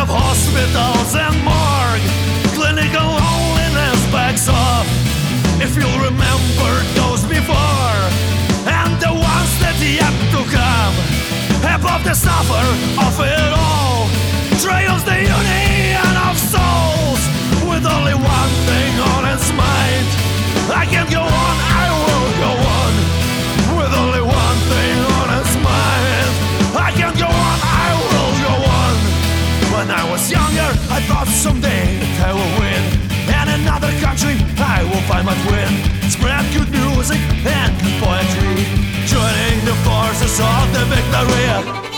Of 0.00 0.08
hospitals 0.08 1.12
and 1.12 1.36
morgue, 1.44 2.00
clinical 2.56 3.04
loneliness 3.04 4.00
backs 4.08 4.48
off. 4.48 4.88
If 5.60 5.76
you'll 5.76 6.00
remember 6.00 6.72
those 6.96 7.20
before, 7.28 8.00
and 8.64 8.96
the 8.96 9.12
ones 9.12 9.52
that 9.60 9.76
yet 9.76 10.16
to 10.32 10.40
come, 10.48 10.96
above 11.76 12.02
the 12.04 12.14
suffer 12.16 12.64
of 12.96 13.14
it 13.20 13.52
all, 13.52 14.08
trails 14.64 15.04
the 15.04 15.20
union 15.20 16.12
of 16.24 16.32
souls, 16.40 17.20
with 17.68 17.84
only 17.84 18.16
one 18.16 18.52
thing 18.64 18.92
on 19.12 19.28
its 19.28 19.52
mind. 19.52 20.08
I 20.72 20.88
can't 20.88 21.10
go 21.10 21.20
on, 21.20 21.69
someday 31.40 31.98
I 32.20 32.32
will 32.34 32.52
win. 32.60 32.82
And 33.32 33.48
another 33.62 33.90
country, 34.04 34.36
I 34.58 34.84
will 34.84 35.00
find 35.08 35.24
my 35.24 35.34
twin. 35.48 35.72
Spread 36.10 36.44
good 36.52 36.70
music 36.70 37.20
and 37.46 37.72
good 37.80 37.96
poetry, 38.02 38.64
joining 39.06 39.64
the 39.64 39.76
forces 39.86 40.38
of 40.38 40.64
the 40.74 40.84
victory. 40.92 41.89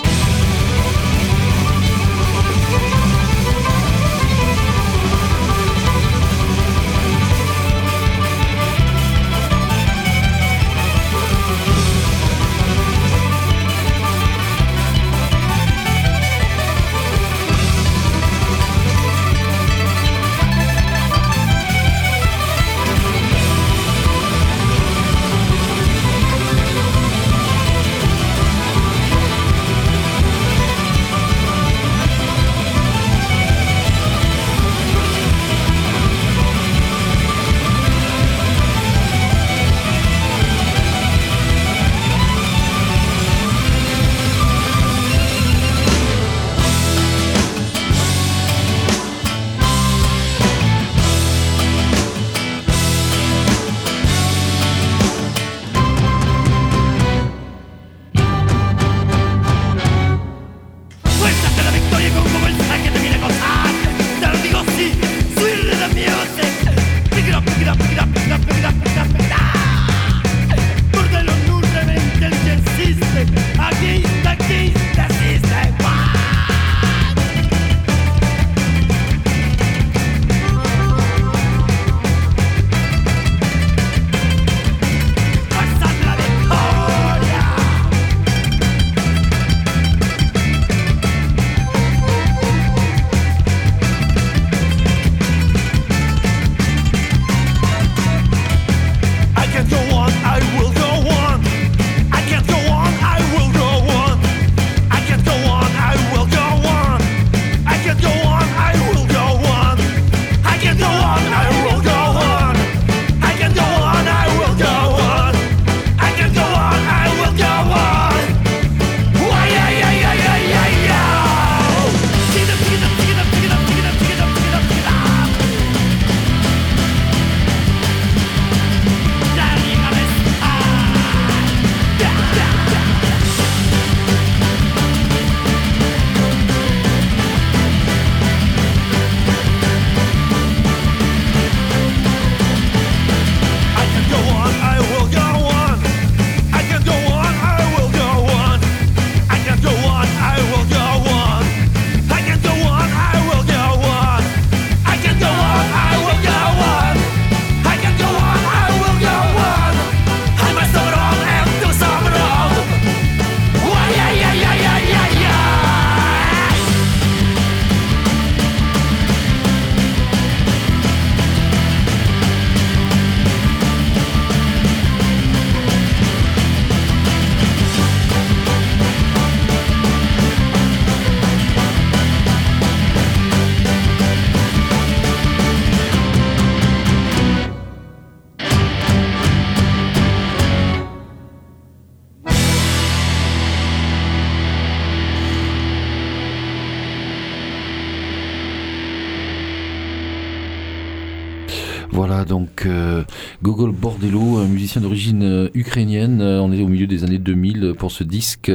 Ukrainienne. 205.62 206.20
Euh, 206.20 206.40
on 206.40 206.52
est 206.52 206.60
au 206.60 206.68
milieu 206.68 206.86
des 206.86 207.04
années 207.04 207.18
2000 207.18 207.74
pour 207.78 207.90
ce 207.90 208.04
disque. 208.04 208.52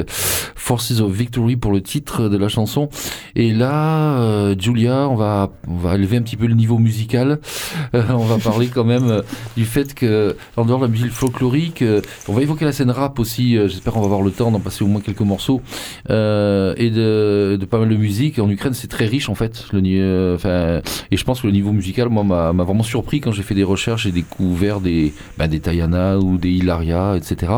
Forces 0.68 1.00
of 1.00 1.12
Victory 1.14 1.56
pour 1.56 1.72
le 1.72 1.82
titre 1.82 2.28
de 2.28 2.38
la 2.38 2.50
chanson. 2.50 2.90
Et 3.38 3.54
là, 3.54 4.20
euh, 4.20 4.54
Julia, 4.60 5.08
on 5.10 5.16
va, 5.16 5.50
on 5.70 5.78
va 5.78 5.96
élever 5.96 6.18
un 6.18 6.22
petit 6.22 6.36
peu 6.36 6.46
le 6.48 6.56
niveau 6.56 6.78
musical. 6.78 7.40
Euh, 7.94 8.04
on 8.10 8.26
va 8.26 8.38
parler 8.38 8.68
quand 8.68 8.84
même 8.84 9.10
euh, 9.10 9.22
du 9.56 9.64
fait 9.64 9.94
que, 9.94 10.36
en 10.58 10.66
dehors 10.66 10.80
de 10.80 10.86
la 10.86 10.92
musique 10.92 11.12
folklorique, 11.12 11.84
on 12.28 12.34
va 12.34 12.42
évoquer 12.42 12.66
la 12.66 12.74
scène 12.74 12.92
rap 12.92 13.18
aussi. 13.18 13.54
J'espère 13.70 13.94
qu'on 13.94 14.02
va 14.02 14.06
avoir 14.08 14.22
le 14.22 14.32
temps 14.32 14.52
d'en 14.52 14.60
passer 14.60 14.84
au 14.84 14.88
moins 14.88 15.00
quelques 15.00 15.22
morceaux. 15.22 15.62
Et 16.10 16.12
de, 16.12 17.58
de 17.60 17.66
pas 17.66 17.80
mal 17.80 17.88
de 17.90 17.96
musique. 17.96 18.40
En 18.40 18.50
Ukraine, 18.50 18.74
c'est 18.74 18.90
très 18.90 19.06
riche 19.06 19.30
en 19.30 19.36
fait. 19.36 19.66
Le, 19.72 19.80
ni- 19.80 20.02
enfin, 20.36 20.82
et 21.12 21.16
je 21.18 21.24
pense 21.24 21.42
que 21.42 21.48
le 21.48 21.54
niveau 21.54 21.72
musical, 21.72 22.10
moi, 22.10 22.24
m'a 22.26 22.52
m'a 22.52 22.64
vraiment 22.66 22.84
surpris 22.84 23.22
quand 23.22 23.32
j'ai 23.32 23.44
fait 23.44 23.56
des 23.56 23.64
recherches 23.64 24.06
et 24.06 24.12
découvert 24.12 24.82
des, 24.82 25.14
ben, 25.38 25.48
des 25.48 25.60
Tayana 25.62 26.18
ou 26.20 26.38
des 26.38 26.50
Hilaria, 26.52 27.16
etc. 27.16 27.54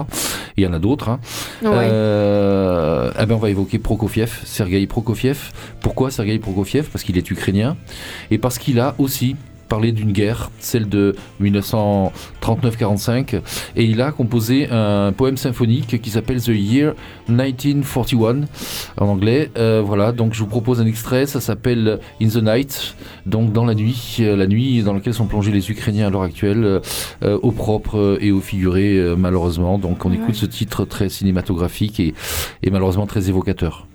Il 0.57 0.63
y 0.63 0.67
en 0.67 0.73
a 0.73 0.79
d'autres. 0.79 1.09
Hein. 1.09 1.19
Ouais. 1.63 1.87
Eh 3.19 3.25
ben, 3.25 3.35
on 3.35 3.39
va 3.39 3.49
évoquer 3.49 3.79
Prokofiev, 3.79 4.41
Sergei 4.45 4.85
Prokofiev. 4.87 5.51
Pourquoi 5.81 6.11
Sergei 6.11 6.39
Prokofiev? 6.39 6.89
Parce 6.91 7.03
qu'il 7.03 7.17
est 7.17 7.29
ukrainien 7.31 7.77
et 8.31 8.37
parce 8.37 8.57
qu'il 8.57 8.79
a 8.79 8.95
aussi 8.97 9.35
parlé 9.69 9.91
d'une 9.91 10.11
guerre, 10.11 10.49
celle 10.59 10.89
de 10.89 11.15
1939-45, 11.41 13.39
et 13.75 13.83
il 13.85 14.01
a 14.01 14.11
composé 14.11 14.67
un 14.69 15.11
poème 15.13 15.37
symphonique 15.37 16.01
qui 16.01 16.09
s'appelle 16.09 16.41
The 16.41 16.49
Year 16.49 16.93
1941 17.29 18.41
en 18.97 19.05
anglais. 19.07 19.51
Euh, 19.57 19.81
voilà, 19.85 20.11
donc 20.11 20.33
je 20.33 20.39
vous 20.39 20.47
propose 20.47 20.81
un 20.81 20.85
extrait, 20.85 21.25
ça 21.25 21.39
s'appelle 21.39 21.99
In 22.21 22.27
the 22.27 22.43
Night, 22.43 22.95
donc 23.25 23.53
dans 23.53 23.65
la 23.65 23.75
nuit, 23.75 24.17
euh, 24.21 24.35
la 24.35 24.47
nuit 24.47 24.81
dans 24.83 24.93
laquelle 24.93 25.13
sont 25.13 25.27
plongés 25.27 25.51
les 25.51 25.69
Ukrainiens 25.69 26.07
à 26.07 26.09
l'heure 26.09 26.23
actuelle, 26.23 26.81
euh, 27.23 27.37
au 27.41 27.51
propre 27.51 28.17
et 28.21 28.31
au 28.31 28.41
figuré 28.41 28.99
malheureusement. 29.17 29.77
Donc 29.77 30.05
on 30.05 30.09
Ouais. 30.09 30.15
écoute 30.15 30.35
ce 30.35 30.47
titre 30.47 30.85
très 30.85 31.07
cinématographique 31.09 31.99
et, 31.99 32.15
et 32.63 32.71
malheureusement 32.71 33.05
très 33.05 33.29
évocateur. 33.29 33.88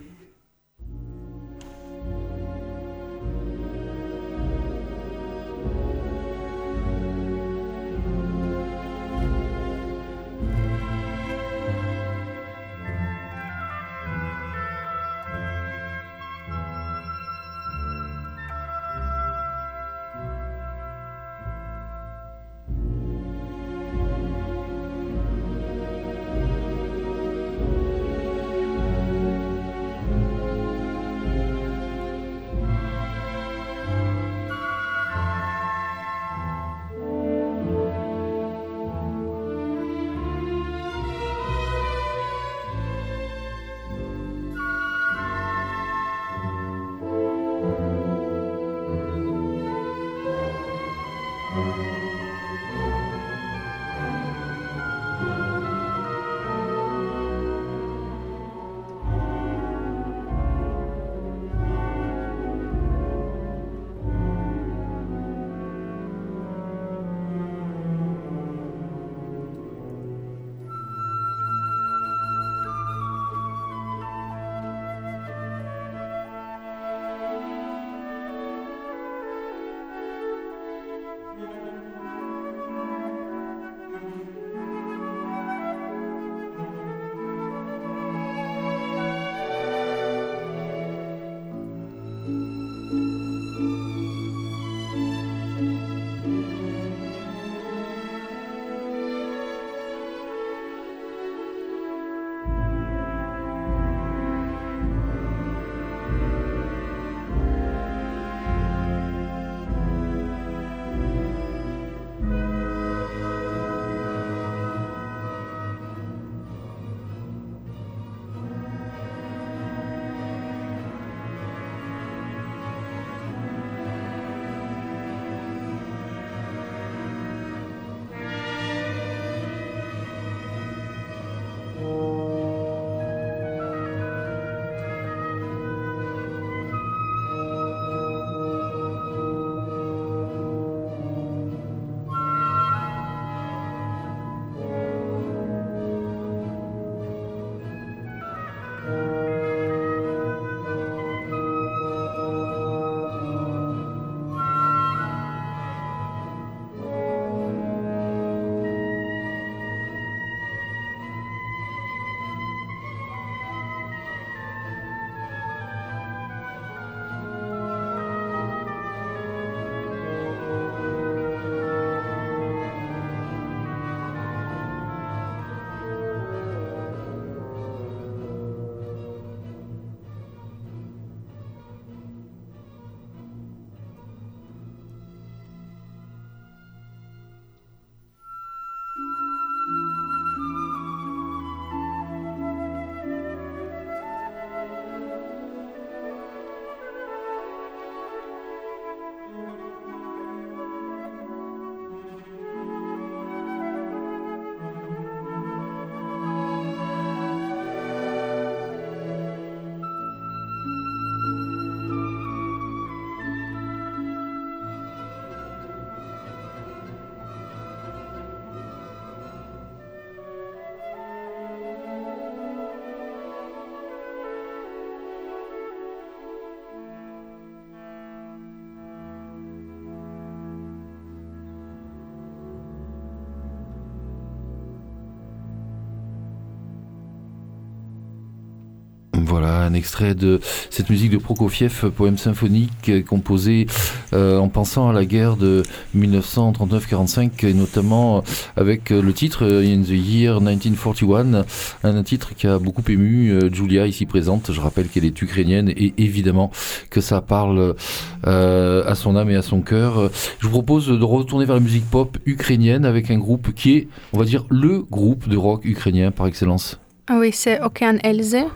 Voilà, 239.35 239.63
un 239.63 239.75
extrait 239.75 240.15
de 240.15 240.39
cette 240.71 240.91
musique 240.91 241.11
de 241.11 241.17
Prokofiev, 241.17 241.91
poème 241.91 242.19
symphonique 242.19 242.89
euh, 242.89 243.03
composé 243.03 243.67
euh, 244.13 244.39
en 244.39 244.49
pensant 244.49 244.89
à 244.89 244.93
la 244.93 245.05
guerre 245.05 245.37
de 245.37 245.65
1939-45 245.97 247.45
et 247.45 247.53
notamment 247.53 248.23
avec 248.57 248.93
euh, 248.93 249.03
le 249.03 249.13
titre 249.13 249.43
In 249.43 249.83
the 249.83 249.89
Year 249.89 250.41
1941, 250.41 251.45
un 251.83 252.03
titre 252.05 252.37
qui 252.37 252.47
a 252.47 252.61
beaucoup 252.61 252.85
ému 252.89 253.53
Julia 253.53 253.89
ici 253.89 254.07
présente. 254.07 254.53
Je 254.53 254.61
rappelle 254.61 254.87
qu'elle 254.87 255.05
est 255.05 255.21
ukrainienne 255.21 255.69
et 255.69 255.95
évidemment 255.99 256.53
que 256.89 257.01
ça 257.01 257.21
parle 257.21 257.75
à 258.23 258.95
son 258.95 259.17
âme 259.17 259.31
et 259.31 259.37
à 259.37 259.43
son 259.43 259.63
cœur. 259.63 260.13
Je 260.39 260.47
vous 260.47 260.53
propose 260.53 260.87
de 260.87 261.05
retourner 261.05 261.45
vers 261.45 261.57
la 261.57 261.61
musique 261.61 261.91
pop 261.91 262.17
ukrainienne 262.25 262.85
avec 262.85 263.11
un 263.11 263.19
groupe 263.19 263.53
qui 263.53 263.75
est, 263.79 263.89
on 264.13 264.19
va 264.21 264.27
dire, 264.27 264.45
le 264.49 264.83
groupe 264.83 265.29
de 265.29 265.37
rock 265.37 265.65
ukrainien 265.65 266.13
par 266.13 266.29
excellence. 266.29 266.79
Ah 267.09 267.17
oui, 267.19 267.33
c'est 267.33 267.61
Okean 267.61 267.99
Elze. 268.05 268.47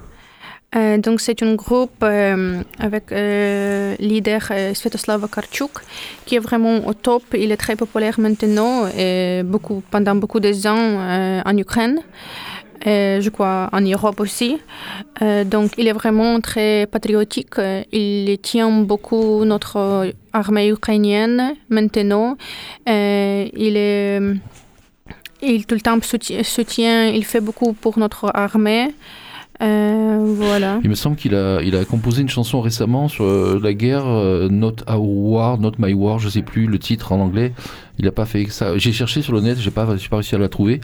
Euh, 0.76 0.98
donc 0.98 1.20
c'est 1.22 1.42
un 1.42 1.54
groupe 1.54 2.02
euh, 2.02 2.62
avec 2.78 3.10
euh, 3.10 3.96
leader 3.98 4.42
euh, 4.50 4.74
Svetoslava 4.74 5.26
Karchuk 5.26 5.70
qui 6.26 6.34
est 6.34 6.40
vraiment 6.40 6.86
au 6.86 6.92
top. 6.92 7.22
Il 7.32 7.50
est 7.52 7.56
très 7.56 7.74
populaire 7.74 8.20
maintenant 8.20 8.86
et 8.88 9.42
pendant 9.90 10.14
beaucoup 10.14 10.40
de 10.40 10.52
ans 10.66 11.42
en 11.44 11.56
Ukraine. 11.56 12.00
Je 12.84 13.28
crois 13.30 13.70
en 13.72 13.80
Europe 13.80 14.20
aussi. 14.20 14.58
Donc 15.20 15.72
il 15.78 15.88
est 15.88 15.92
vraiment 15.92 16.40
très 16.40 16.86
patriotique. 16.86 17.54
Il 17.92 18.38
tient 18.42 18.70
beaucoup 18.82 19.44
notre 19.44 20.12
armée 20.32 20.68
ukrainienne 20.68 21.54
maintenant. 21.70 22.36
Il 22.86 23.76
est 23.76 24.20
tout 25.66 25.74
le 25.74 25.80
temps 25.80 25.98
soutient, 26.02 27.06
il 27.06 27.24
fait 27.24 27.40
beaucoup 27.40 27.72
pour 27.72 27.98
notre 27.98 28.30
armée. 28.34 28.94
Euh, 29.60 30.34
voilà. 30.36 30.80
Il 30.84 30.90
me 30.90 30.94
semble 30.94 31.16
qu'il 31.16 31.34
a, 31.34 31.60
il 31.62 31.74
a 31.74 31.84
composé 31.84 32.22
une 32.22 32.28
chanson 32.28 32.60
récemment 32.60 33.08
sur 33.08 33.24
euh, 33.24 33.58
la 33.62 33.74
guerre, 33.74 34.06
euh, 34.06 34.48
Not 34.48 34.76
Our 34.88 35.02
War, 35.02 35.58
Not 35.58 35.72
My 35.78 35.92
War, 35.94 36.18
je 36.18 36.28
sais 36.28 36.42
plus 36.42 36.66
le 36.66 36.78
titre 36.78 37.12
en 37.12 37.20
anglais. 37.20 37.52
Il 37.98 38.06
a 38.06 38.12
pas 38.12 38.26
fait 38.26 38.44
que 38.44 38.52
ça. 38.52 38.76
J'ai 38.78 38.92
cherché 38.92 39.22
sur 39.22 39.32
le 39.32 39.40
net, 39.40 39.58
j'ai 39.58 39.70
pas, 39.70 39.84
pas 39.86 40.16
réussi 40.16 40.34
à 40.34 40.38
la 40.38 40.48
trouver, 40.48 40.80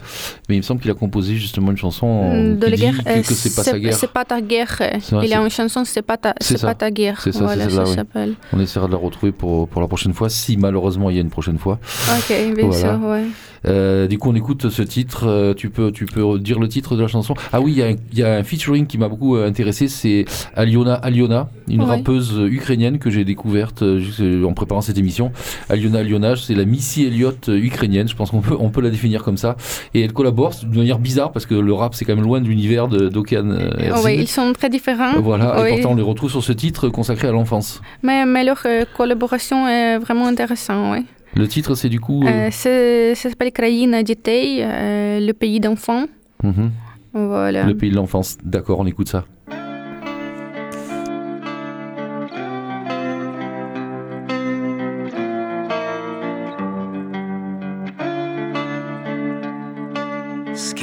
mais 0.49 0.55
il 0.55 0.59
me 0.59 0.63
semble 0.63 0.81
qu'il 0.81 0.91
a 0.91 0.95
composé 0.95 1.35
justement 1.35 1.71
une 1.71 1.77
chanson 1.77 2.05
Mm, 2.33 2.59
qui 2.59 2.69
la 2.71 2.77
guerre, 2.77 3.03
que, 3.03 3.09
euh, 3.09 3.21
que 3.21 3.33
c'est 3.33 3.55
pas 3.55 3.63
sa 3.63 3.79
guerre. 3.79 3.93
C'est 3.95 4.11
pas 4.11 4.25
ta 4.25 4.41
guerre. 4.41 4.75
vrai, 5.11 5.25
Il 5.25 5.33
a 5.33 5.39
une 5.41 5.49
chanson, 5.49 5.83
c'est 5.85 6.01
pas 6.01 6.17
ta, 6.17 6.33
C'est 6.41 6.57
ça. 6.57 6.67
pas 6.67 6.75
ta 6.75 6.91
guerre. 6.91 7.21
C'est 7.21 7.31
ça, 7.31 7.43
voilà, 7.43 7.69
ça 7.69 7.83
oui. 7.85 7.93
s'appelle. 7.95 8.33
On 8.53 8.59
essaiera 8.59 8.87
de 8.87 8.91
la 8.91 8.97
retrouver 8.97 9.31
pour, 9.31 9.67
pour 9.67 9.81
la 9.81 9.87
prochaine 9.87 10.13
fois, 10.13 10.29
si 10.29 10.57
malheureusement 10.57 11.09
il 11.09 11.15
y 11.15 11.19
a 11.19 11.21
une 11.21 11.29
prochaine 11.29 11.57
fois. 11.57 11.79
Ok, 12.17 12.33
bien 12.55 12.65
Voilà. 12.69 12.97
sûr, 12.99 13.07
ouais. 13.07 13.23
Euh, 13.67 14.05
du 14.07 14.19
coup, 14.19 14.29
on 14.29 14.35
écoute 14.35 14.69
ce 14.69 14.81
titre. 14.83 15.25
euh, 15.27 15.53
tu 15.55 15.71
peux, 15.71 15.91
tu 15.91 16.05
peux 16.05 16.37
dire 16.37 16.59
le 16.59 16.67
titre 16.67 16.95
de 16.95 17.01
la 17.01 17.07
chanson. 17.07 17.33
Ah 17.51 17.61
oui, 17.61 17.71
il 17.71 17.77
y 17.79 17.81
a 17.81 17.87
un- 17.87 17.95
il 18.13 18.19
y, 18.19 18.23
a 18.23 18.35
un 18.35 18.43
featuring 18.43 18.85
qui 18.85 18.99
m'a 18.99 19.07
beaucoup 19.09 19.35
euh, 19.37 19.47
intéressé. 19.47 19.87
C'est 19.87 20.25
Aliona 20.55 20.93
Aliona, 20.93 21.49
une 21.67 21.81
Ouais. 21.81 21.87
rappeuse 21.87 22.31
euh, 22.37 22.47
ukrainienne 22.47 22.99
que 22.99 23.09
j'ai 23.09 23.23
découverte 23.25 23.81
euh, 23.81 24.03
euh, 24.19 24.43
en 24.45 24.53
préparant 24.53 24.81
cette 24.81 24.99
émission. 24.99 25.31
Aliona 25.69 25.99
Aliona, 25.99 26.35
c'est 26.35 26.53
la 26.53 26.65
Missy 26.65 27.04
Missy 27.05 27.15
Elliott 27.15 27.49
euh, 27.49 27.57
ukrainienne, 27.57 28.07
je 28.07 28.15
pense 28.15 28.31
qu'on 28.31 28.41
peut, 28.41 28.55
on 28.59 28.69
peut 28.69 28.81
la 28.81 28.89
définir 28.89 29.23
comme 29.23 29.37
ça. 29.37 29.55
Et 29.93 30.01
elle 30.01 30.13
collabore 30.13 30.53
d'une 30.63 30.79
manière 30.79 30.99
bizarre 30.99 31.31
parce 31.31 31.45
que 31.45 31.55
le 31.55 31.73
rap 31.73 31.95
c'est 31.95 32.05
quand 32.05 32.15
même 32.15 32.23
loin 32.23 32.41
de 32.41 32.47
l'univers 32.47 32.87
d'Okan 32.87 33.51
Herzig. 33.77 34.05
Oui, 34.05 34.17
ils 34.19 34.27
sont 34.27 34.53
très 34.53 34.69
différents. 34.69 35.19
Voilà, 35.21 35.67
et 35.69 35.73
pourtant 35.73 35.91
on 35.91 35.95
les 35.95 36.03
retrouve 36.03 36.31
sur 36.31 36.43
ce 36.43 36.51
titre 36.51 36.89
consacré 36.89 37.27
à 37.27 37.31
l'enfance. 37.31 37.81
Mais, 38.03 38.25
mais, 38.25 38.43
leur 38.43 38.61
euh, 38.65 38.83
collaboration 38.95 39.67
est 39.67 39.97
vraiment 39.97 40.27
intéressante, 40.27 40.97
oui. 40.97 41.05
Le 41.35 41.47
titre 41.47 41.75
c'est 41.75 41.89
du 41.89 41.99
coup. 41.99 42.23
Euh... 42.25 42.49
Euh, 42.65 43.15
ça 43.15 43.29
s'appelle 43.29 43.51
Kraïna 43.51 44.03
Ditei, 44.03 44.65
le 44.65 45.31
pays 45.33 45.59
d'enfants. 45.59 46.05
Mhm. 46.43 46.71
Voilà. 47.13 47.63
Le 47.65 47.75
pays 47.75 47.91
de 47.91 47.95
l'enfance, 47.95 48.37
d'accord, 48.43 48.79
on 48.79 48.85
écoute 48.85 49.09
ça. 49.09 49.25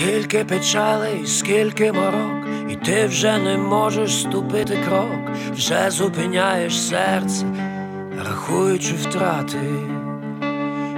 Скільки 0.03 0.45
печалей, 0.45 1.27
скільки 1.27 1.93
морок, 1.93 2.47
і 2.71 2.77
ти 2.77 3.07
вже 3.07 3.39
не 3.39 3.59
можеш 3.59 4.21
ступити 4.21 4.79
крок, 4.89 5.31
вже 5.55 5.91
зупиняєш 5.91 6.83
серце, 6.83 7.47
рахуючи 8.25 8.95
втрати. 8.95 9.59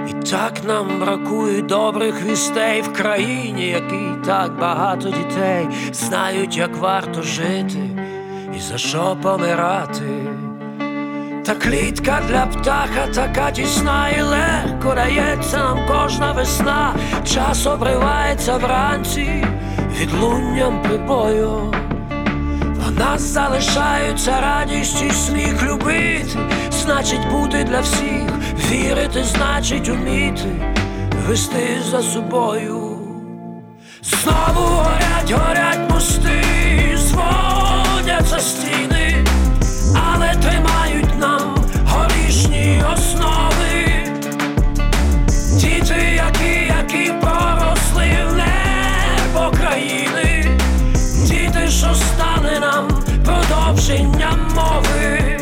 І 0.09 0.13
так 0.31 0.53
нам 0.67 0.99
бракує 0.99 1.61
добрих 1.61 2.25
вістей 2.25 2.81
в 2.81 2.93
країні, 2.93 3.67
якій 3.67 4.25
так 4.25 4.59
багато 4.59 5.09
дітей 5.09 5.67
знають, 5.93 6.57
як 6.57 6.77
варто 6.77 7.21
жити 7.21 7.89
і 8.57 8.59
за 8.59 8.77
що 8.77 9.17
помирати. 9.21 10.44
Та 11.45 11.55
клітка 11.55 12.21
для 12.27 12.45
птаха 12.45 13.07
така 13.15 13.51
тісна 13.51 14.09
і 14.09 14.21
легко 14.21 14.95
дається 14.95 15.57
нам 15.57 15.79
кожна 15.87 16.31
весна. 16.31 16.95
Час 17.33 17.67
обривається 17.67 18.57
вранці 18.57 19.45
відлунням 19.99 20.81
прибою. 20.81 21.73
В 22.87 22.99
нас 22.99 23.21
залишаються 23.21 24.41
радість 24.41 25.03
і 25.03 25.11
сміх 25.11 25.63
любити, 25.63 26.37
значить 26.71 27.29
бути 27.31 27.63
для 27.63 27.79
всіх, 27.79 28.29
вірити, 28.69 29.23
значить 29.23 29.89
уміти, 29.89 30.49
вести 31.27 31.77
за 31.91 32.01
собою. 32.01 32.97
Знову 34.03 34.67
горять, 34.67 35.31
горять 35.31 35.91
мости, 35.91 36.43
зводяться 36.97 38.39
стіни, 38.39 39.25
але 39.93 40.35
тримають 41.15 41.19
нам 41.19 41.55
горішні 41.87 42.83
основи. 42.93 43.85
Діти, 45.59 45.95
які, 46.15 46.73
які 46.77 47.11
поросли 47.21 48.07
в 48.29 48.35
небо 48.35 49.51
країни, 49.57 50.57
діти, 51.25 51.67
що 51.69 51.95
стали 51.95 52.59
нам 52.59 52.87
продовженням 53.25 54.39
мови. 54.55 55.39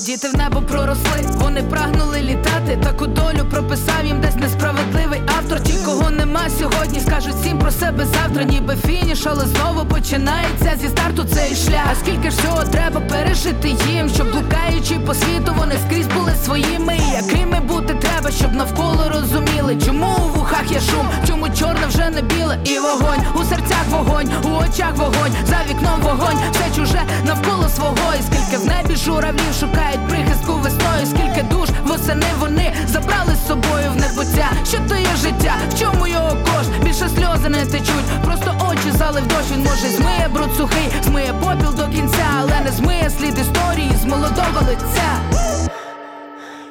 Діти 0.00 0.28
в 0.28 0.36
небо 0.36 0.62
проросли, 0.68 1.20
вони 1.32 1.62
прагнули 1.62 2.20
літати. 2.22 2.78
Таку 2.84 3.06
долю 3.06 3.46
прописав 3.50 4.04
їм 4.04 4.20
десь 4.20 4.36
несправедливий 4.36 5.20
автор. 5.46 5.62
Ті, 5.62 5.72
кого 5.84 6.10
нема 6.10 6.40
сьогодні, 6.58 7.00
скажуть 7.00 7.34
всім 7.34 7.58
про 7.58 7.70
себе 7.70 8.06
завтра, 8.06 8.44
ніби 8.44 8.76
фініш, 8.86 9.26
але 9.26 9.46
знову 9.46 9.86
починається 9.86 10.72
зі 10.80 10.88
старту 10.88 11.24
цей 11.24 11.54
шлях. 11.54 11.86
А 11.92 11.94
скільки 11.94 12.30
ж 12.30 12.36
всього 12.36 12.64
треба 12.64 13.00
пережити 13.00 13.68
їм, 13.68 14.08
щоб 14.08 14.32
блукаючи 14.32 14.94
по 15.06 15.14
світу, 15.14 15.54
вони 15.58 15.74
скрізь 15.86 16.06
були 16.06 16.32
своїми. 16.44 16.98
Якими 17.12 17.60
бути 17.60 17.94
треба, 17.94 18.30
щоб 18.30 18.54
навколо 18.54 19.10
розуміли, 19.14 19.76
чому 19.86 20.06
у 20.06 20.38
вухах 20.38 20.72
є 20.72 20.80
шум, 20.80 21.08
чому 21.28 21.48
чорне 21.48 21.86
вже 21.88 22.10
не 22.10 22.22
біле, 22.22 22.58
і 22.64 22.78
вогонь 22.78 23.24
у 23.34 23.44
серцях 23.44 23.84
вогонь, 23.90 24.30
у 24.44 24.48
очах 24.48 24.96
вогонь, 24.96 25.32
за 25.46 25.58
вікном 25.70 26.00
вогонь, 26.02 26.38
все 26.52 26.76
чуже 26.76 27.02
навколо 27.24 27.68
свого. 27.68 28.14
І 28.20 28.22
скільки 28.22 28.64
в 28.64 28.66
небі 28.66 28.96
журавлів 28.96 29.54
шукають 29.60 30.08
прихистку 30.08 30.52
весною, 30.52 31.06
скільки 31.06 31.42
душ 31.50 31.68
восени 31.84 32.26
вони 32.40 32.72
забрали 32.86 33.34
з 33.44 33.48
собою 33.48 33.90
в 33.94 34.00
небуття. 34.00 34.50
Що 34.64 34.78
то 34.88 34.94
є 34.94 35.16
життя? 35.22 35.35
В 35.44 35.78
чому 35.80 36.06
його 36.06 36.28
кошт? 36.44 36.70
Більше 36.82 37.08
сльози 37.08 37.48
не 37.48 37.66
течуть, 37.66 38.22
просто 38.24 38.54
очі 38.70 38.90
залив 38.98 39.26
дощ. 39.26 39.50
Він 39.52 39.62
може 39.62 39.88
змиє 39.88 40.28
бруд 40.32 40.50
сухий, 40.56 40.88
змиє 41.02 41.34
попіл 41.40 41.74
до 41.74 41.88
кінця, 41.88 42.26
але 42.40 42.60
не 42.64 42.72
змиє 42.72 43.10
слід 43.18 43.38
історії 43.38 43.92
з 44.02 44.04
молодого 44.04 44.60
лиця. 44.68 45.40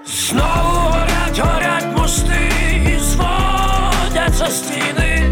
Знову 0.07 0.89
горять, 0.89 1.39
горять 1.39 1.97
мости, 1.97 2.51
і 2.95 2.99
зводяться 2.99 4.47
стіни, 4.47 5.31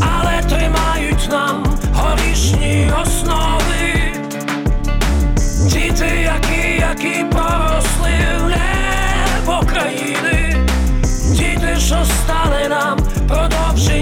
але 0.00 0.42
тримають 0.42 1.28
нам 1.30 1.64
горішні 1.94 2.92
основи. 3.02 4.12
Діти, 5.66 6.06
які, 6.06 6.68
які 6.80 7.24
поросли 7.24 8.14
в 8.40 8.48
небо 8.48 9.62
країни, 9.72 10.35
що 11.78 11.96
стали 12.04 12.68
нам 12.68 12.98
продовженням 13.28 13.95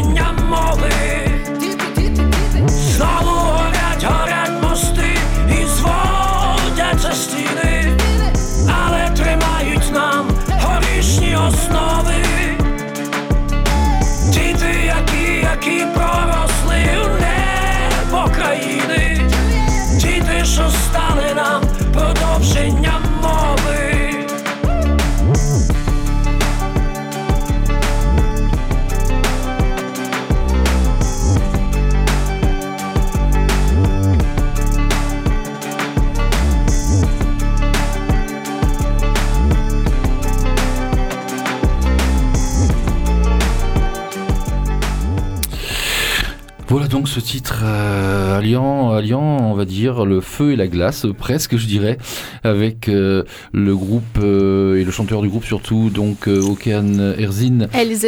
euh, 48.45 48.47
alliant, 48.47 48.93
alliant, 48.93 49.34
on 49.55 49.57
va 49.57 49.65
dire, 49.65 50.05
le 50.05 50.21
feu 50.21 50.53
et 50.53 50.57
la 50.57 50.67
glace, 50.67 51.07
presque, 51.17 51.57
je 51.57 51.67
dirais, 51.67 51.97
avec 52.43 52.89
euh, 52.89 53.23
le 53.53 53.77
groupe 53.77 54.03
euh, 54.21 54.75
et 54.81 54.85
le 54.85 54.91
chanteur 54.91 55.23
du 55.23 55.29
groupe 55.29 55.45
surtout, 55.45 55.91
donc 55.91 56.27
euh, 56.29 56.41
Okean 56.43 57.15
Erzin. 57.19 57.69
Elze. 57.73 58.07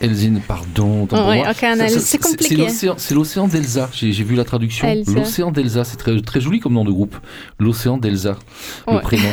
Elzin, 0.00 0.40
pardon. 0.46 1.06
Elze, 1.12 1.92
ça, 1.94 2.00
c'est 2.00 2.18
compliqué. 2.18 2.56
l'océan- 2.56 2.94
C'est 2.96 3.14
l'océan 3.14 3.46
d'Elsa. 3.46 3.88
J'ai 3.92 4.10
vu 4.24 4.34
la 4.34 4.44
traduction. 4.44 4.86
L'océan 5.14 5.52
d'Elsa, 5.52 5.84
c'est 5.84 5.96
très, 5.96 6.20
très 6.20 6.40
joli 6.40 6.58
comme 6.60 6.72
nom 6.74 6.84
de 6.84 6.90
groupe. 6.90 7.16
L'océan 7.60 7.96
d'Elsa, 7.98 8.36
le 8.88 8.94
Ouais. 8.94 9.00
prénom. 9.00 9.30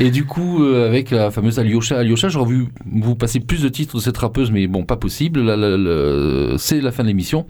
Et 0.00 0.10
du 0.10 0.24
coup, 0.24 0.62
avec 0.64 1.10
la 1.12 1.30
fameuse 1.30 1.58
Alyosha, 1.60 1.98
Alyosha, 1.98 2.28
j'aurais 2.28 2.50
vu 2.50 2.66
vous 2.90 3.14
passer 3.14 3.38
plus 3.40 3.62
de 3.62 3.68
titres 3.68 3.96
de 3.96 4.00
cette 4.00 4.16
rappeuse, 4.18 4.50
mais 4.50 4.66
bon, 4.66 4.82
pas 4.84 4.96
possible. 4.96 5.38
C'est 6.58 6.80
la 6.80 6.90
fin 6.92 7.02
de 7.04 7.08
l'émission. 7.08 7.46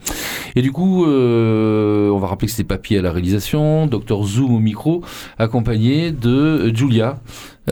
Et 0.55 0.61
du 0.61 0.71
coup, 0.71 1.05
euh, 1.05 2.09
on 2.09 2.17
va 2.19 2.27
rappeler 2.27 2.47
que 2.47 2.51
c'était 2.51 2.67
Papy 2.67 2.97
à 2.97 3.01
la 3.01 3.11
réalisation, 3.11 3.38
Dr 3.87 4.23
Zoom 4.23 4.55
au 4.55 4.59
micro, 4.59 5.03
accompagné 5.37 6.11
de 6.11 6.29
euh, 6.29 6.75
Julia. 6.75 7.19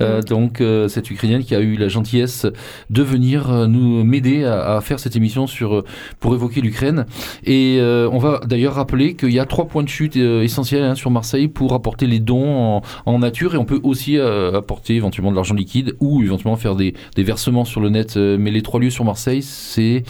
euh, 0.02 0.22
donc 0.22 0.62
euh, 0.62 0.88
cette 0.88 1.10
Ukrainienne 1.10 1.44
qui 1.44 1.56
a 1.56 1.60
eu 1.60 1.76
la 1.76 1.88
gentillesse 1.88 2.46
de 2.90 3.02
venir 3.02 3.50
euh, 3.50 3.68
nous 3.68 4.04
m'aider 4.04 4.44
à, 4.44 4.76
à 4.76 4.82
faire 4.82 5.00
cette 5.00 5.16
émission 5.16 5.48
sur 5.48 5.84
pour 6.20 6.36
évoquer 6.36 6.62
l'Ukraine. 6.62 7.06
Et 7.44 7.80
on 7.82 8.18
va 8.18 8.42
d'ailleurs 8.46 8.76
rappeler 8.76 9.16
qu'il 9.16 9.32
y 9.32 9.40
a 9.40 9.46
trois 9.46 9.68
points 9.68 9.84
de 9.84 9.90
chute 9.90 10.16
essentiels 10.16 10.84
hein, 10.84 10.96
sur 10.96 11.12
Marseille 11.12 11.48
pour 11.48 11.74
apporter 11.74 12.06
les 12.08 12.20
dons 12.20 12.78
en, 12.78 12.82
en 13.06 13.20
nature. 13.20 13.56
Et 13.56 13.58
on 13.58 13.66
peut 13.66 13.80
aussi 13.84 14.18
apporter 14.20 14.96
éventuellement 14.96 15.32
de 15.32 15.36
l'argent 15.36 15.56
liquide 15.56 15.96
ou 16.00 16.22
éventuellement 16.22 16.58
faire 16.58 16.76
des, 16.76 16.94
des 17.16 17.24
versements 17.24 17.66
sur 17.66 17.82
le 17.82 17.90
net. 17.90 18.16
Mais 18.18 18.52
les 18.52 18.62
trois 18.62 18.80
lieux 18.80 18.90
sur 18.90 19.06
Marseille 19.06 19.42
c'est 19.42 20.04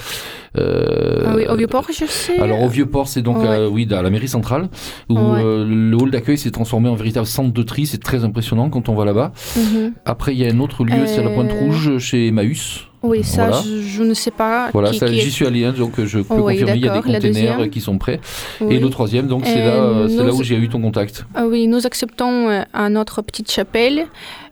Ah 0.56 1.34
oui, 1.36 1.46
au 1.48 1.56
Vieux-Port, 1.56 1.86
je 1.90 2.06
sais. 2.06 2.40
alors 2.40 2.62
au 2.64 2.68
Vieux-Port, 2.68 3.08
c'est 3.08 3.22
donc 3.22 3.40
Ouais. 3.40 3.48
euh, 3.48 3.70
oui 3.70 3.88
à 3.92 4.02
la 4.02 4.10
mairie 4.10 4.28
centrale 4.28 4.70
où 5.10 5.16
Ouais. 5.16 5.42
euh, 5.44 5.66
le 5.68 5.96
hall 5.98 6.12
d'accueil 6.12 6.38
s'est 6.38 6.52
transformé 6.52 6.90
en 6.90 6.96
véritable 6.96 7.28
centre 7.28 7.52
de 7.54 7.64
tri. 7.64 7.86
C'est 7.86 8.02
très 8.02 8.24
impressionnant 8.24 8.70
quand 8.70 8.90
on 8.90 8.96
va 8.96 9.06
là-bas. 9.06 9.32
Mhm. 9.56 9.94
Après, 10.06 10.34
il 10.34 10.40
y 10.40 10.48
a 10.48 10.52
un 10.54 10.60
autre 10.60 10.84
lieu, 10.84 11.06
c'est 11.06 11.20
à 11.20 11.24
la 11.24 11.30
Pointe 11.32 11.52
Euh, 11.52 11.60
Rouge 11.60 11.98
chez 12.00 12.28
Emmaüs. 12.28 12.86
Oui, 13.04 13.24
ça, 13.24 13.48
Voilà. 13.48 13.62
je, 13.64 13.82
je 13.84 14.04
ne 14.04 14.14
sais 14.16 14.32
pas. 14.32 14.70
Voilà, 14.74 14.92
j'y 14.92 15.32
suis 15.32 15.46
allé, 15.46 15.64
hein, 15.66 15.74
donc 15.78 16.04
je 16.04 16.18
peux 16.20 16.34
Oui, 16.34 16.54
confirmer, 16.56 16.74
il 16.78 16.84
y 16.86 16.90
a 16.90 16.94
des 16.96 17.02
containers 17.02 17.70
qui 17.70 17.80
sont 17.80 18.00
prêts. 18.00 18.20
Oui. 18.60 18.74
Et 18.76 18.80
le 18.80 18.90
troisième, 18.90 19.28
donc 19.28 19.44
c'est 19.46 19.62
Euh, 19.62 19.66
là, 19.68 19.74
euh, 19.76 20.08
c'est 20.10 20.18
là 20.18 20.24
nous- 20.26 20.40
où 20.40 20.44
j'ai 20.44 20.56
eu 20.58 20.68
ton 20.68 20.82
contact. 20.82 21.26
Ah 21.36 21.46
oui, 21.46 21.68
nous 21.68 21.86
acceptons 21.86 22.50
euh, 22.50 22.64
à 22.74 22.90
notre 22.90 23.22
petite 23.22 23.52
chapelle. 23.52 24.08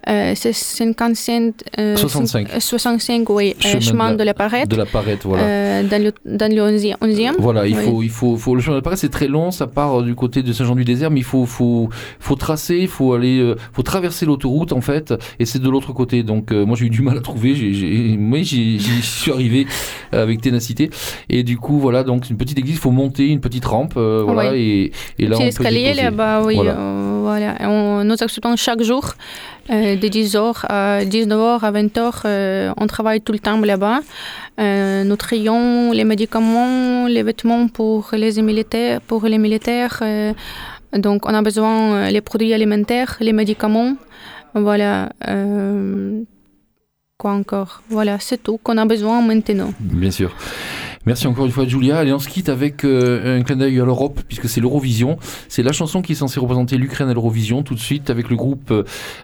Euh, 0.08 0.34
c'est 0.36 0.54
55, 0.54 1.54
euh, 1.80 1.96
65. 1.98 2.48
cin- 2.48 2.56
euh, 2.56 2.60
65, 2.60 3.30
oui, 3.32 3.56
euh, 3.58 3.68
Chemin 3.70 3.80
chemin, 3.82 4.06
de 4.12 4.12
la- 4.12 4.18
de 4.18 4.24
la 4.26 4.34
Parette, 4.36 4.70
De 4.70 4.76
la 4.76 4.86
Parette, 4.86 5.24
voilà. 5.24 5.44
euh, 5.44 5.84
dans 5.84 6.02
le, 6.04 6.14
dans 6.26 6.52
le 6.54 6.62
11e. 6.62 6.96
11e. 7.02 7.36
Voilà, 7.40 7.66
il 7.66 7.76
Oui. 7.76 7.84
faut, 7.86 8.04
il 8.04 8.10
faut, 8.10 8.38
faut 8.38 8.54
le 8.56 8.62
chemin 8.62 8.74
de 8.76 8.80
la 8.80 8.84
Paresse, 8.84 9.00
c'est 9.00 9.10
très 9.10 9.28
long, 9.28 9.50
ça 9.52 9.66
part 9.68 10.04
du 10.04 10.14
côté 10.14 10.44
de 10.44 10.54
Saint-Jean-du-Désert, 10.54 11.10
mais 11.10 11.22
il 11.22 11.24
faut, 11.24 11.46
faut, 11.48 11.90
faut 12.20 12.36
tracer, 12.36 12.78
il 12.78 12.88
faut 12.88 13.14
aller, 13.14 13.40
euh, 13.40 13.56
faut 13.74 13.82
traverser 13.82 14.26
l'autoroute 14.28 14.74
en 14.74 14.82
fait, 14.82 15.14
et 15.40 15.46
c'est 15.46 15.60
de 15.60 15.70
l'autre 15.70 15.92
côté. 15.94 16.22
Donc 16.22 16.52
euh, 16.52 16.66
moi 16.66 16.76
j'ai 16.78 16.86
eu 16.86 16.90
du 16.92 17.02
mal 17.02 17.18
à 17.18 17.22
trouver, 17.22 17.56
j'ai, 17.56 17.74
j'ai, 17.74 18.16
moi 18.18 18.40
j'y 18.44 18.80
suis 19.02 19.32
arrivé 19.32 19.66
avec 20.12 20.40
ténacité, 20.42 20.90
et 21.30 21.42
du 21.44 21.58
coup 21.58 21.80
voilà, 21.80 22.04
donc 22.04 22.30
une 22.30 22.38
petite 22.38 22.60
église, 22.60 22.76
il 22.76 22.80
faut 22.80 22.92
monter 22.92 23.28
une 23.28 23.40
petite 23.40 23.66
rampe, 23.66 23.94
euh, 23.98 24.22
voilà, 24.24 24.52
Oui. 24.52 24.92
et, 25.18 25.24
et 25.24 25.28
là 25.28 25.32
Petit 25.38 25.42
on 25.42 25.46
peut 25.46 25.48
escalier 25.48 25.94
là-bas, 25.96 26.44
oui. 26.46 26.56
Voilà. 26.56 26.78
euh, 26.78 27.20
voilà. 27.24 27.56
On- 27.62 28.04
nous 28.04 28.14
acceptons 28.22 28.56
chaque 28.56 28.84
jour 28.84 29.14
euh, 29.70 29.96
de 29.96 30.08
10h 30.08 30.66
à 30.70 31.04
19h 31.04 31.60
à 31.62 31.72
20h. 31.72 32.22
euh, 32.26 32.74
on 32.78 32.88
travaille 32.88 33.22
tout 33.22 33.32
le 33.32 33.40
temps 33.40 33.60
là-bas. 33.60 34.00
Euh, 34.60 35.04
nous 35.04 35.16
trions 35.16 35.92
les 35.92 36.04
médicaments, 36.04 37.08
les 37.08 37.24
vêtements 37.24 37.68
pour 37.68 38.10
les 38.14 38.42
militaires. 38.42 39.02
Pour 39.02 39.26
les 39.26 39.38
militaires 39.38 40.04
donc, 40.94 41.26
on 41.26 41.34
a 41.34 41.42
besoin 41.42 42.10
les 42.10 42.22
produits 42.22 42.54
alimentaires, 42.54 43.18
les 43.20 43.34
médicaments. 43.34 43.96
Voilà. 44.54 45.10
quoi 47.18 47.32
encore? 47.32 47.82
Voilà, 47.90 48.18
c'est 48.20 48.42
tout 48.42 48.58
qu'on 48.64 48.78
a 48.78 48.86
besoin 48.86 49.22
maintenant. 49.22 49.74
Bien 49.80 50.12
sûr. 50.12 50.34
Merci 51.06 51.28
encore 51.28 51.46
une 51.46 51.52
fois 51.52 51.68
Julia. 51.68 52.00
Allez, 52.00 52.14
on 52.14 52.20
se 52.20 52.28
quitte 52.28 52.50
avec 52.50 52.84
euh, 52.84 53.40
un 53.40 53.44
clin 53.44 53.56
d'œil 53.58 53.80
à 53.80 53.86
l'Europe, 53.86 54.22
puisque 54.28 54.50
c'est 54.50 54.60
l'Eurovision. 54.60 55.18
C'est 55.50 55.62
la 55.62 55.72
chanson 55.72 56.02
qui 56.02 56.14
est 56.14 56.16
censée 56.16 56.40
représenter 56.40 56.78
l'Ukraine 56.78 57.10
à 57.10 57.14
l'Eurovision, 57.14 57.62
tout 57.64 57.76
de 57.76 57.80
suite 57.80 58.10
avec 58.10 58.30
le 58.30 58.36
groupe 58.36 58.74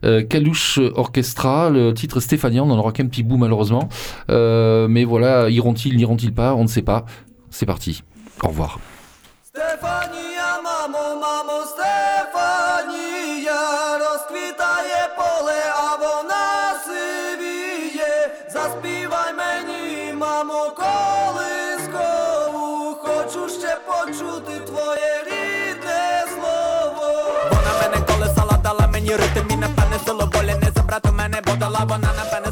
euh, 0.04 0.24
Kalush 0.24 0.80
Orchestra, 0.96 1.70
le 1.70 1.94
titre 1.94 2.20
Stéphania, 2.20 2.64
on 2.64 2.70
en 2.70 2.78
aura 2.78 2.92
qu'un 2.92 3.08
petit 3.08 3.24
bout 3.24 3.38
malheureusement. 3.38 3.90
Euh, 4.30 4.88
mais 4.88 5.04
voilà, 5.04 5.50
iront-ils, 5.50 5.96
n'iront-ils 5.98 6.34
pas, 6.34 6.56
on 6.56 6.64
ne 6.64 6.70
sait 6.70 6.84
pas. 6.84 7.06
C'est 7.50 7.66
parti. 7.66 8.04
Au 8.44 8.50
revoir. 8.50 8.80
banana 31.86 32.24
banana 32.32 32.51